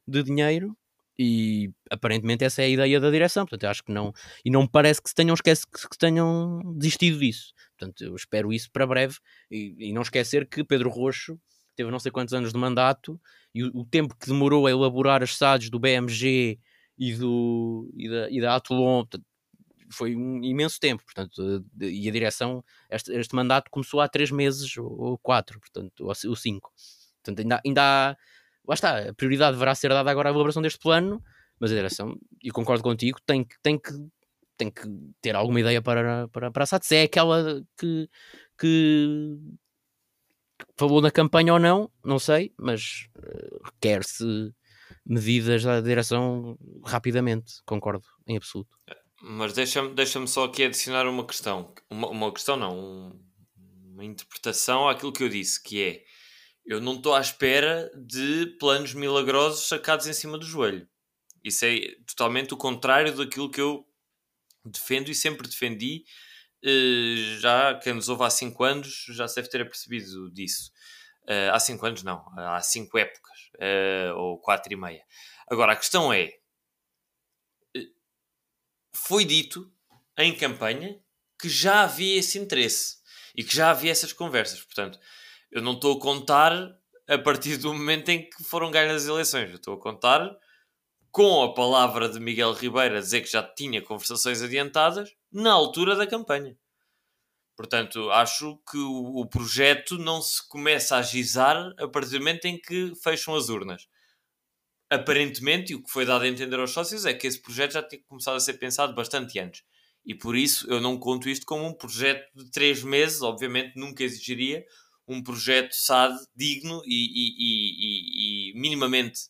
[0.08, 0.76] de dinheiro
[1.18, 4.12] e aparentemente essa é a ideia da direção, portanto acho que não,
[4.44, 8.52] e não me parece que se tenham, esquece, que tenham desistido disso, portanto eu espero
[8.52, 9.18] isso para breve
[9.50, 11.40] e, e não esquecer que Pedro Roxo
[11.76, 13.20] teve não sei quantos anos de mandato
[13.54, 16.60] e o, o tempo que demorou a elaborar as SADs do BMG
[16.98, 19.06] e, do, e da, e da Atulon,
[19.92, 24.76] foi um imenso tempo, portanto, e a direção, este, este mandato começou há três meses
[24.78, 26.72] ou quatro, portanto, ou, cinco.
[27.24, 28.18] Portanto, ainda, ainda há,
[28.68, 31.24] lá está, a prioridade deverá ser dada agora à elaboração deste plano,
[31.60, 33.92] mas a direção, e concordo contigo, tem que, tem que,
[34.58, 34.82] tem que
[35.22, 38.10] ter alguma ideia para, para, para a SAT, se é aquela que,
[38.60, 39.38] que
[40.78, 44.54] falou na campanha ou não, não sei, mas uh, requer-se
[45.06, 48.78] medidas da direção rapidamente, concordo em absoluto.
[49.22, 51.74] Mas deixa-me deixa só aqui adicionar uma questão.
[51.90, 53.20] Uma, uma questão não, um,
[53.94, 56.04] uma interpretação àquilo que eu disse, que é
[56.66, 60.88] Eu não estou à espera de planos milagrosos sacados em cima do joelho.
[61.44, 63.86] Isso é totalmente o contrário daquilo que eu
[64.66, 66.04] defendo e sempre defendi.
[66.64, 70.72] Uh, já quem nos ouve há 5 anos já se deve ter apercebido disso.
[71.24, 75.04] Uh, há 5 anos não, há 5 épocas, uh, ou 4 e meia.
[75.48, 76.32] Agora, a questão é,
[79.04, 79.72] foi dito
[80.18, 81.00] em campanha
[81.40, 82.98] que já havia esse interesse
[83.36, 84.62] e que já havia essas conversas.
[84.62, 85.00] Portanto,
[85.52, 86.54] eu não estou a contar
[87.08, 89.50] a partir do momento em que foram ganhas as eleições.
[89.50, 90.30] Eu estou a contar
[91.12, 95.96] com a palavra de Miguel Ribeiro a dizer que já tinha conversações adiantadas na altura
[95.96, 96.56] da campanha.
[97.58, 102.60] Portanto, acho que o, projeto não se começa a agizar a partir do momento em
[102.60, 103.88] que fecham as urnas.
[104.92, 107.82] Aparentemente, e o que foi dado a entender aos sócios é que esse projeto já
[107.82, 109.64] tinha começado a ser pensado bastante antes.
[110.06, 114.04] E por isso eu não conto isto como um projeto de três meses, obviamente nunca
[114.04, 114.66] exigiria
[115.08, 119.22] um projeto SAD digno e, e, e, e minimamente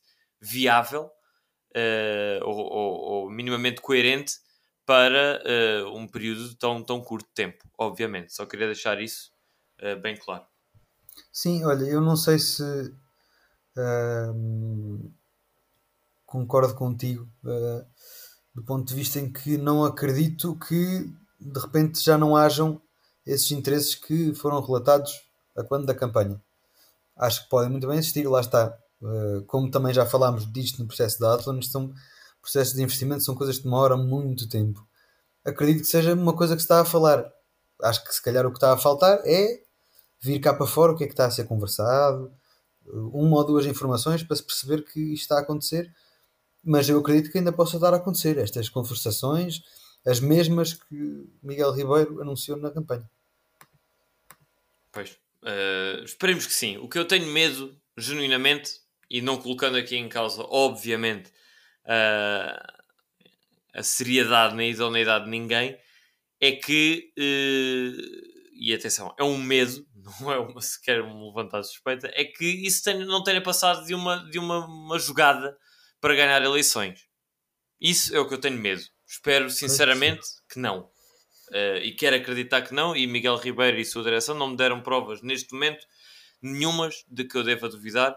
[0.41, 1.11] viável
[1.75, 4.33] uh, ou, ou, ou, minimamente coerente
[4.83, 8.33] para uh, um período tão, tão curto de tempo, obviamente.
[8.33, 9.31] Só queria deixar isso
[9.79, 10.43] uh, bem claro.
[11.31, 12.63] Sim, olha, eu não sei se
[13.77, 15.13] uh,
[16.31, 17.27] concordo contigo
[18.55, 22.81] do ponto de vista em que não acredito que de repente já não hajam
[23.25, 25.11] esses interesses que foram relatados
[25.57, 26.41] a quando da campanha.
[27.17, 28.77] Acho que podem muito bem existir, lá está.
[29.03, 31.93] Eh, como também já falámos disto no processo da Atlas, são
[32.41, 34.85] processos de investimento, são coisas que demoram muito tempo.
[35.43, 37.29] Acredito que seja uma coisa que se está a falar.
[37.83, 39.61] Acho que se calhar o que está a faltar é
[40.21, 42.31] vir cá para fora o que é que está a ser conversado,
[42.85, 45.91] uma ou duas informações para se perceber que isto está a acontecer
[46.63, 49.61] mas eu acredito que ainda possa dar a acontecer estas conversações,
[50.05, 53.09] as mesmas que Miguel Ribeiro anunciou na campanha.
[54.91, 55.11] Pois,
[55.43, 56.77] uh, esperemos que sim.
[56.77, 61.29] O que eu tenho medo, genuinamente, e não colocando aqui em causa, obviamente,
[61.85, 62.81] uh,
[63.73, 65.77] a seriedade nem a idoneidade de ninguém,
[66.39, 69.85] é que, uh, e atenção, é um medo,
[70.19, 73.93] não é uma, sequer uma levantada suspeita, é que isso tenha, não tenha passado de
[73.93, 75.57] uma, de uma, uma jogada
[76.01, 77.07] para ganhar eleições.
[77.79, 78.81] Isso é o que eu tenho medo.
[79.07, 80.89] Espero sinceramente que não.
[81.49, 82.95] Uh, e quero acreditar que não.
[82.95, 85.85] E Miguel Ribeiro e sua direção não me deram provas neste momento
[86.41, 88.13] nenhumas de que eu deva duvidar.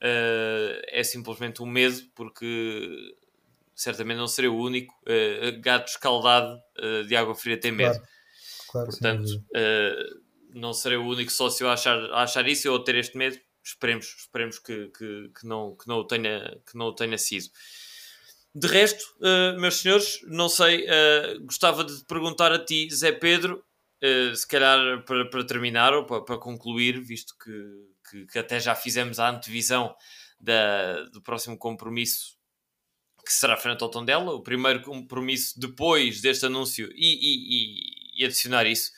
[0.00, 3.16] Uh, é simplesmente um medo, porque
[3.74, 6.60] certamente não serei o único uh, gato escaldado
[7.06, 7.94] de água fria tem medo.
[7.94, 8.08] Claro.
[8.70, 9.44] Claro, Portanto,
[10.52, 13.38] não serei o único sócio a achar, a achar isso ou a ter este medo
[13.68, 17.48] esperemos, esperemos que, que, que, não, que, não o tenha, que não o tenha sido.
[18.54, 23.62] De resto, uh, meus senhores, não sei, uh, gostava de perguntar a ti, Zé Pedro,
[24.02, 28.74] uh, se calhar para, para terminar ou para, para concluir, visto que, que, até já
[28.74, 29.94] fizemos a antevisão
[30.40, 32.38] da, do próximo compromisso
[33.24, 38.24] que será frente ao Tondela, o primeiro compromisso depois deste anúncio e, e, e, e
[38.24, 38.90] adicionar isso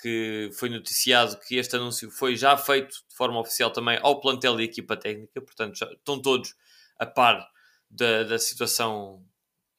[0.00, 4.60] que foi noticiado que este anúncio foi já feito de forma oficial também ao plantel
[4.60, 6.54] e equipa técnica, portanto já estão todos
[6.98, 7.48] a par
[7.90, 9.24] da, da situação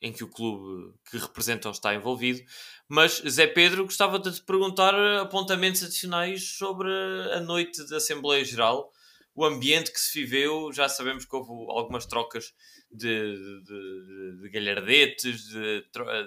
[0.01, 2.41] em que o clube que representam está envolvido.
[2.87, 6.89] Mas, Zé Pedro, gostava de te perguntar apontamentos adicionais sobre
[7.33, 8.91] a noite da Assembleia Geral
[9.37, 12.55] o ambiente que se viveu, já sabemos que houve algumas trocas
[12.91, 15.85] de, de, de, de galhardetes, de,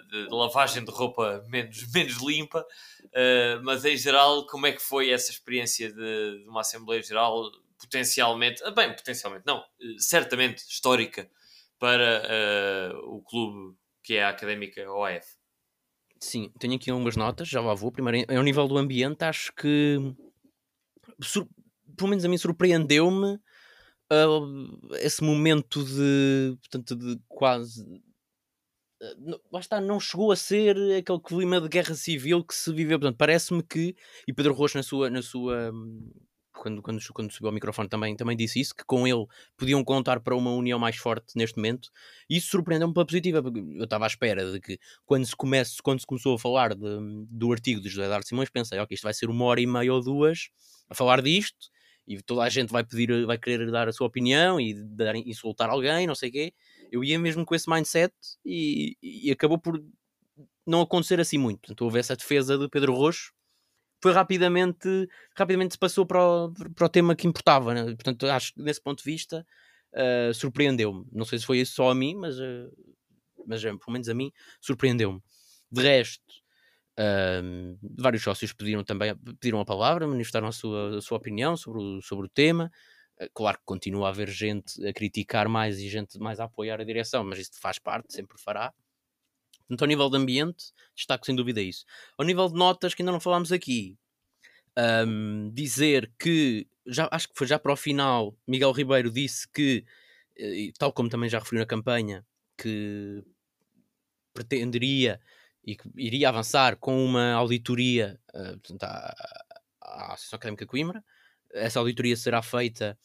[0.08, 2.64] de, lavagem de roupa menos, menos limpa,
[3.06, 8.62] uh, mas em geral, como é que foi essa experiência de, uma Assembleia Geral potencialmente,
[8.62, 11.28] ah, bem, potencialmente não, eh, certamente histórica
[11.80, 15.26] para uh, o clube que é a Académica OAF?
[16.20, 17.90] Sim, tenho aqui algumas notas, já lá vou.
[17.90, 19.96] Primeiro, ao nível do ambiente, acho que
[22.00, 23.34] pelo menos a mim surpreendeu-me
[24.12, 27.82] uh, esse momento de, portanto, de quase.
[29.02, 32.98] Uh, lá está, não chegou a ser aquele clima de guerra civil que se viveu.
[32.98, 33.94] Portanto, parece-me que,
[34.26, 35.72] e Pedro Rocha, na sua, na sua
[36.60, 39.26] quando, quando, quando subiu ao microfone também, também disse isso, que com ele
[39.56, 41.90] podiam contar para uma união mais forte neste momento.
[42.28, 46.00] Isso surpreendeu-me pela positiva, porque eu estava à espera de que quando se, comece, quando
[46.00, 46.98] se começou a falar de,
[47.30, 49.92] do artigo de José Eduardo Simões, pensei, ok, isto vai ser uma hora e meia
[49.92, 50.50] ou duas
[50.88, 51.70] a falar disto,
[52.10, 55.70] e toda a gente vai pedir, vai querer dar a sua opinião e dar, insultar
[55.70, 56.52] alguém, não sei o quê.
[56.90, 58.12] Eu ia mesmo com esse mindset
[58.44, 59.80] e, e acabou por
[60.66, 61.60] não acontecer assim muito.
[61.60, 63.32] Portanto, houve essa defesa de Pedro Roxo,
[64.02, 67.72] foi rapidamente, rapidamente se passou para o, para o tema que importava.
[67.74, 67.84] Né?
[67.84, 69.46] Portanto, acho que nesse ponto de vista
[69.94, 71.06] uh, surpreendeu-me.
[71.12, 72.72] Não sei se foi isso só a mim, mas, uh,
[73.46, 75.22] mas uh, pelo menos a mim surpreendeu-me.
[75.70, 76.24] De resto,
[77.98, 82.02] Vários sócios pediram também pediram a palavra, manifestaram a sua, a sua opinião sobre o,
[82.02, 82.70] sobre o tema.
[83.20, 86.80] Uh, claro que continua a haver gente a criticar mais e gente mais a apoiar
[86.80, 88.72] a direção, mas isso faz parte, sempre fará.
[89.70, 91.84] Então, ao nível de ambiente, destaco sem dúvida isso.
[92.18, 93.96] Ao nível de notas, que ainda não falámos aqui,
[95.06, 99.84] um, dizer que, já, acho que foi já para o final, Miguel Ribeiro disse que,
[100.36, 102.26] eh, tal como também já referiu na campanha,
[102.58, 103.22] que
[104.34, 105.20] pretenderia
[105.64, 109.14] e que iria avançar com uma auditoria uh, portanto, à,
[109.82, 111.04] à Associação Académica Coimbra.
[111.52, 112.98] Essa auditoria será feita,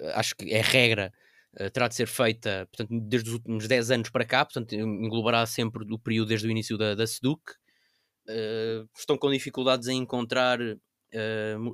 [0.00, 1.12] uh, acho que é regra,
[1.60, 5.44] uh, terá de ser feita portanto, desde os últimos 10 anos para cá, portanto, englobará
[5.46, 7.42] sempre o período desde o início da, da SEDUC.
[8.96, 10.58] estão com dificuldades em encontrar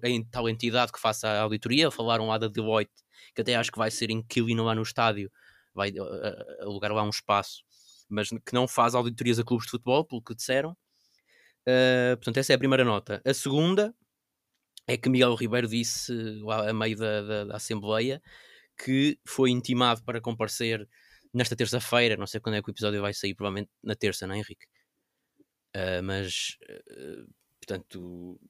[0.05, 1.91] em tal entidade que faça a auditoria.
[1.91, 2.93] Falaram lá da Deloitte,
[3.35, 5.31] que até acho que vai ser inquilino lá no estádio,
[5.75, 5.93] vai
[6.61, 7.63] alugar lá um espaço
[8.11, 10.73] mas que não faz auditorias a clubes de futebol, pelo que disseram.
[11.63, 13.21] Uh, portanto, essa é a primeira nota.
[13.25, 13.95] A segunda
[14.87, 16.13] é que Miguel Ribeiro disse
[16.49, 18.21] a meio da, da, da Assembleia
[18.83, 20.89] que foi intimado para comparecer
[21.33, 22.17] nesta terça-feira.
[22.17, 24.67] Não sei quando é que o episódio vai sair, provavelmente na terça, não é, Henrique?
[25.77, 28.41] Uh, mas, uh, portanto,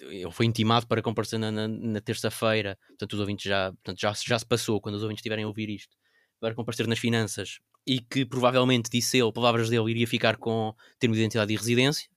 [0.00, 2.78] ele foi intimado para comparecer na, na, na terça-feira.
[2.88, 5.70] Portanto, os ouvintes já, portanto, já, já se passou quando os ouvintes estiverem a ouvir
[5.70, 5.96] isto
[6.40, 11.14] para comparecer nas finanças e que provavelmente, disse ele, palavras dele, iria ficar com termo
[11.14, 12.08] de identidade e residência.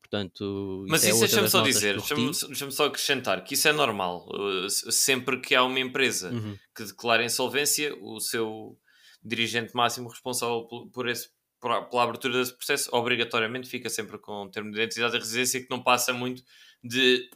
[0.00, 4.28] Portanto, Mas isso, é deixa-me só dizer, deixa-me deixa só acrescentar que isso é normal.
[4.28, 6.56] Uh, sempre que há uma empresa uhum.
[6.76, 8.78] que declara insolvência, o seu
[9.24, 14.76] dirigente máximo responsável por esse, pela abertura desse processo, obrigatoriamente fica sempre com termo de
[14.76, 16.42] identidade e residência que não passa muito
[16.82, 17.28] de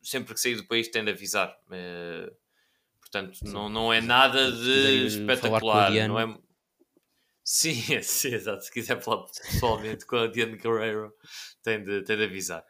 [0.00, 1.54] sempre que sair do país tem de avisar.
[1.66, 2.32] Uh,
[3.00, 5.90] portanto, não, não é nada de espetacular.
[6.06, 6.38] Não é,
[7.50, 7.72] Sim,
[8.02, 8.62] sim, exato.
[8.62, 11.14] Se quiser falar pessoalmente com a Diane Guerrero,
[11.62, 12.62] tem de, tem de avisar.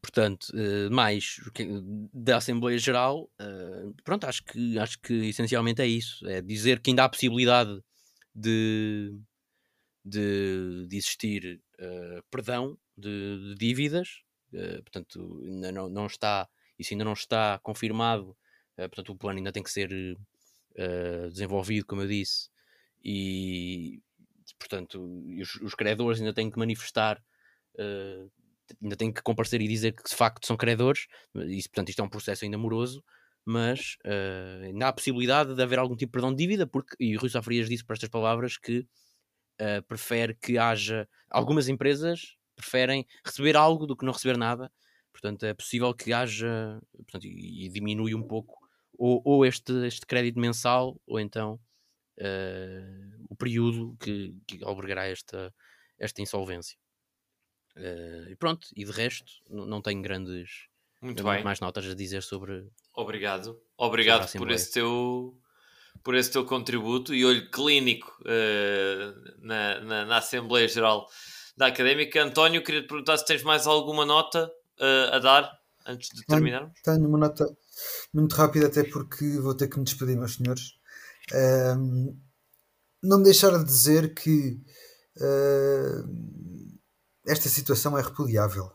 [0.00, 1.36] Portanto, uh, mais
[2.14, 6.90] da Assembleia Geral, uh, pronto, acho que, acho que essencialmente é isso: é dizer que
[6.90, 7.78] ainda há possibilidade
[8.34, 9.14] de,
[10.02, 17.04] de, de existir uh, perdão de, de dívidas, portanto, ainda não, não está, isso ainda
[17.04, 18.34] não está confirmado,
[18.76, 20.16] portanto, o plano ainda tem que ser
[20.78, 22.48] uh, desenvolvido, como eu disse,
[23.02, 24.00] e
[24.58, 25.02] portanto
[25.40, 27.22] os, os credores ainda têm que manifestar,
[27.78, 28.30] uh,
[28.82, 32.04] ainda têm que comparecer e dizer que de facto são credores, e portanto isto é
[32.04, 33.04] um processo ainda moroso,
[33.44, 36.96] mas uh, ainda há a possibilidade de haver algum tipo de perdão de dívida, porque,
[36.98, 38.80] e o Rui Safrias disse por estas palavras que
[39.60, 44.72] uh, prefere que haja, algumas empresas preferem receber algo do que não receber nada,
[45.12, 48.63] portanto é possível que haja, portanto, e diminui um pouco
[48.98, 51.58] ou, ou este, este crédito mensal, ou então
[52.18, 55.52] uh, o período que, que albergará esta,
[55.98, 56.76] esta insolvência.
[57.76, 60.68] Uh, e pronto, e de resto, não tenho grandes
[61.00, 61.42] Muito bem.
[61.42, 62.68] mais notas a dizer sobre.
[62.94, 65.36] Obrigado, obrigado por esse teu
[66.02, 71.08] por esse teu contributo e olho clínico uh, na, na, na, Assembleia Geral
[71.56, 72.22] da Académica.
[72.22, 74.46] António, queria te perguntar se tens mais alguma nota
[74.80, 76.80] uh, a dar antes de terminarmos.
[76.82, 77.56] Tenho uma nota
[78.12, 80.74] muito rápido, até porque vou ter que me despedir, meus senhores.
[81.32, 82.18] Um,
[83.02, 84.60] não deixar de dizer que
[85.18, 86.08] uh,
[87.26, 88.70] esta situação é repudiável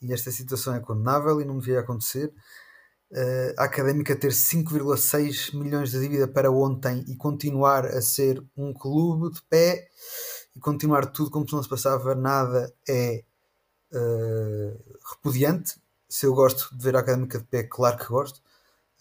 [0.00, 2.32] e esta situação é condenável e não devia acontecer.
[3.10, 8.72] Uh, a académica ter 5,6 milhões de dívida para ontem e continuar a ser um
[8.72, 9.88] clube de pé
[10.54, 13.24] e continuar tudo como se não se passava nada é
[13.92, 18.40] uh, repudiante se eu gosto de ver a académica de pé, claro que gosto,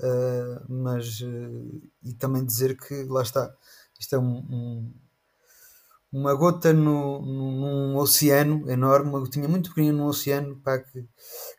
[0.01, 3.55] uh, mas uh, e também dizer que lá está,
[3.99, 4.93] isto é um, um,
[6.11, 11.01] uma gota no, num oceano enorme, uma gotinha muito pequenina num oceano pá, que,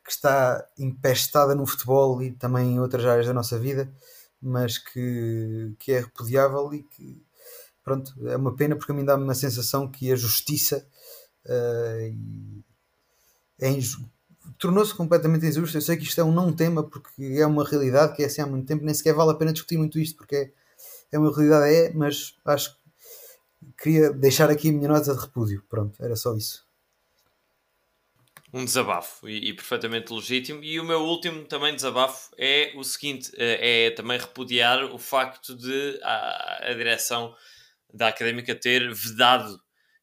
[0.04, 3.90] que está empestada no futebol e também em outras áreas da nossa vida,
[4.40, 7.22] mas que, que é repudiável e que
[7.82, 10.86] pronto, é uma pena porque a mim dá-me uma sensação que a justiça
[11.46, 12.62] uh,
[13.58, 14.17] é injusta
[14.58, 15.76] tornou-se completamente injusto.
[15.76, 18.42] Eu sei que isto é um não tema porque é uma realidade que é assim
[18.42, 20.50] há muito tempo, nem sequer vale a pena discutir muito isto porque é,
[21.12, 22.78] é uma realidade, é, mas acho que
[23.82, 25.64] queria deixar aqui a minha nota de repúdio.
[25.68, 26.66] Pronto, era só isso.
[28.52, 30.64] Um desabafo e, e, perfeitamente legítimo.
[30.64, 35.54] E o meu último também desabafo é o seguinte: eh, é também repudiar o facto
[35.54, 37.34] de a, a direção
[37.92, 39.60] da académica ter vedado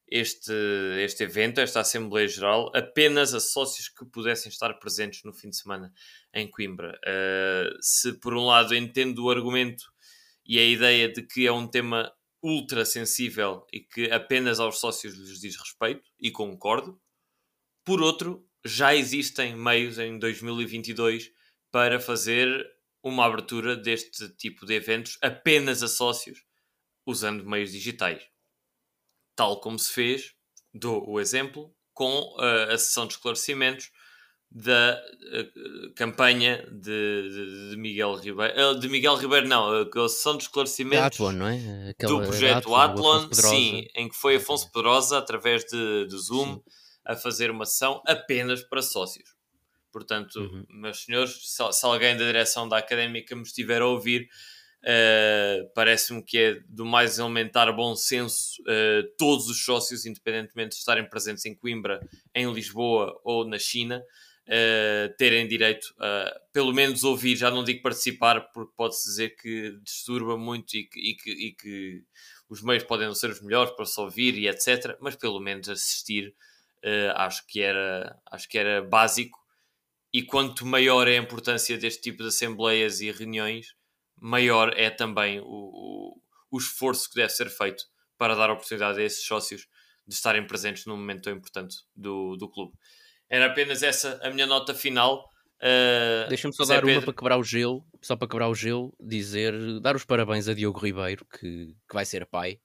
[0.08, 0.54] este,
[1.00, 5.58] este evento, esta Assembleia Geral, apenas a sócios que pudessem estar presentes no fim de
[5.58, 5.94] semana
[6.34, 7.00] em Coimbra.
[7.04, 9.84] Uh, se por um lado entendo o argumento
[10.46, 15.16] e a ideia de que é um tema ultra sensível e que apenas aos sócios
[15.16, 17.02] lhes diz respeito, e concordo.
[17.84, 21.32] Por outro, já existem meios em 2022
[21.72, 22.66] para fazer
[23.02, 26.44] uma abertura deste tipo de eventos apenas a sócios,
[27.06, 28.24] usando meios digitais.
[29.36, 30.34] Tal como se fez,
[30.74, 33.90] dou o exemplo, com uh, a sessão de esclarecimentos
[34.52, 38.72] da uh, campanha de, de, de, Miguel Ribeiro.
[38.72, 41.90] Uh, de Miguel Ribeiro, não, a sessão de esclarecimentos Atlon, não é?
[41.90, 46.62] Aquela, do projeto Atlon, sim, em que foi Afonso Pedrosa, através de, de Zoom, sim.
[47.04, 49.36] a fazer uma sessão apenas para sócios.
[49.92, 50.66] Portanto, uhum.
[50.70, 54.28] meus senhores, se, se, alguém da direção da académica me estiver a ouvir,
[54.86, 60.76] uh, parece-me que é do mais elementar bom senso uh, todos os sócios, independentemente de
[60.78, 62.00] estarem presentes em Coimbra,
[62.34, 64.04] em Lisboa ou na China,
[64.48, 67.36] uh, terem direito a, pelo menos, ouvir.
[67.36, 71.52] Já não digo participar, porque pode-se dizer que disturba muito e que, e que, e
[71.54, 72.04] que
[72.48, 74.98] os meios podem não ser os melhores para se ouvir e etc.
[75.02, 76.36] Mas pelo menos assistir,
[77.16, 79.40] acho, que era, acho que era básico
[80.14, 83.76] e quanto maior é a importância deste tipo de assembleias e reuniões,
[84.20, 87.84] maior é também o, o, o esforço que deve ser feito
[88.18, 89.68] para dar oportunidade a esses sócios
[90.08, 92.74] de estarem presentes num momento tão importante do, do clube.
[93.30, 95.28] Era apenas essa a minha nota final.
[95.58, 97.00] Uh, Deixa-me só Zé dar Pedro...
[97.00, 100.54] uma para quebrar o gelo, só para quebrar o gelo, dizer, dar os parabéns a
[100.54, 102.60] Diogo Ribeiro, que, que vai ser pai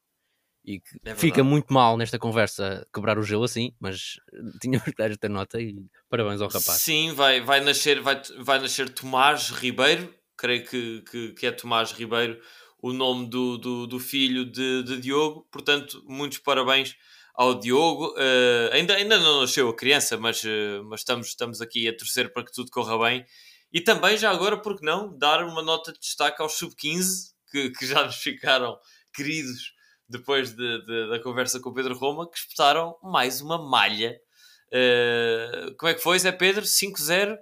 [0.65, 4.17] e que é fica muito mal nesta conversa quebrar o gelo assim, mas
[4.61, 5.75] tínhamos que dar esta nota e
[6.09, 6.81] parabéns ao rapaz.
[6.81, 11.93] Sim, vai, vai, nascer, vai, vai nascer Tomás Ribeiro, creio que, que, que é Tomás
[11.93, 12.41] Ribeiro
[12.83, 16.97] o nome do, do, do filho de, de, Diogo, portanto, muitos parabéns
[17.35, 18.15] ao Diogo.
[18.15, 22.33] Uh, ainda, ainda não nasceu a criança, mas, uh, mas estamos, estamos aqui a torcer
[22.33, 23.25] para que tudo corra bem.
[23.71, 27.71] E também, já agora, por que não, dar uma nota de destaque aos sub-15 que,
[27.71, 28.79] que já nos ficaram
[29.13, 29.75] queridos
[30.09, 34.19] depois de, de, da conversa com o Pedro Roma, que espetaram mais uma malha.
[34.73, 36.65] Uh, como é que foi, Zé Pedro?
[36.65, 37.37] 5-0,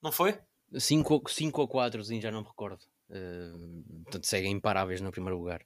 [0.00, 0.38] não foi?
[0.78, 1.22] 5
[1.60, 2.80] ou 4, sim, já não me recordo.
[3.10, 5.64] Uh, portanto, seguem imparáveis no primeiro lugar.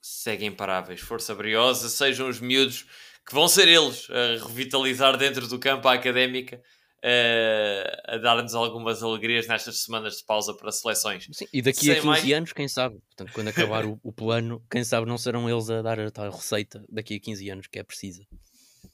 [0.00, 2.86] Seguem imparáveis, força briosa, sejam os miúdos
[3.26, 6.60] que vão ser eles a revitalizar dentro do campo a académica
[7.02, 11.26] uh, a dar-nos algumas alegrias nestas semanas de pausa para seleções.
[11.32, 12.32] Sim, e daqui Sem a 15 mais...
[12.32, 12.98] anos, quem sabe?
[13.08, 16.30] Portanto, quando acabar o, o, plano, quem sabe não serão eles a dar a tal
[16.30, 18.22] receita daqui a 15 anos que é precisa.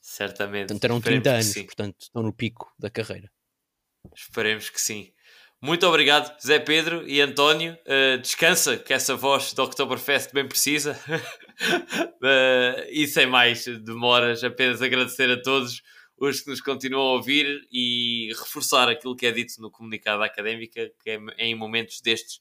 [0.01, 0.69] Certamente.
[0.69, 3.31] Portanto, terão 30 anos, portanto, estão no pico da carreira.
[4.15, 5.13] Esperemos que sim.
[5.61, 7.77] Muito obrigado, Zé Pedro e António.
[7.85, 10.93] Uh, descansa, que essa voz do Oktoberfest bem precisa.
[11.09, 15.83] uh, e sem mais demoras, apenas agradecer a todos
[16.17, 20.93] os que nos continuam a ouvir e reforçar aquilo que é dito no comunicado académica,
[21.03, 22.39] que é em momentos destes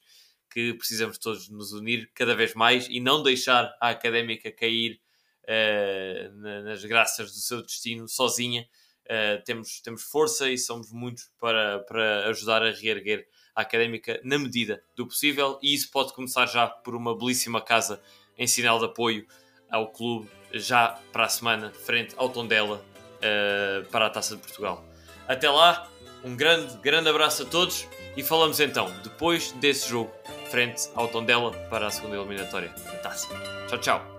[0.48, 5.00] que precisamos todos nos unir cada vez mais e não deixar a académica cair
[5.42, 8.64] uh, nas graças do seu destino sozinha.
[9.08, 14.38] Uh, temos, temos força e somos muitos para, para ajudar a reerguer a académica na
[14.38, 18.02] medida do possível, e isso pode começar já por uma belíssima casa
[18.36, 19.26] em sinal de apoio
[19.70, 22.84] ao clube, já para a semana, frente ao Tondela,
[23.16, 24.84] uh, para a Taça de Portugal.
[25.26, 25.90] Até lá,
[26.24, 27.86] um grande, grande abraço a todos
[28.16, 30.12] e falamos então depois desse jogo
[30.50, 33.28] frente ao Tondela para a segunda eliminatória da Taça.
[33.68, 34.17] Tchau, tchau.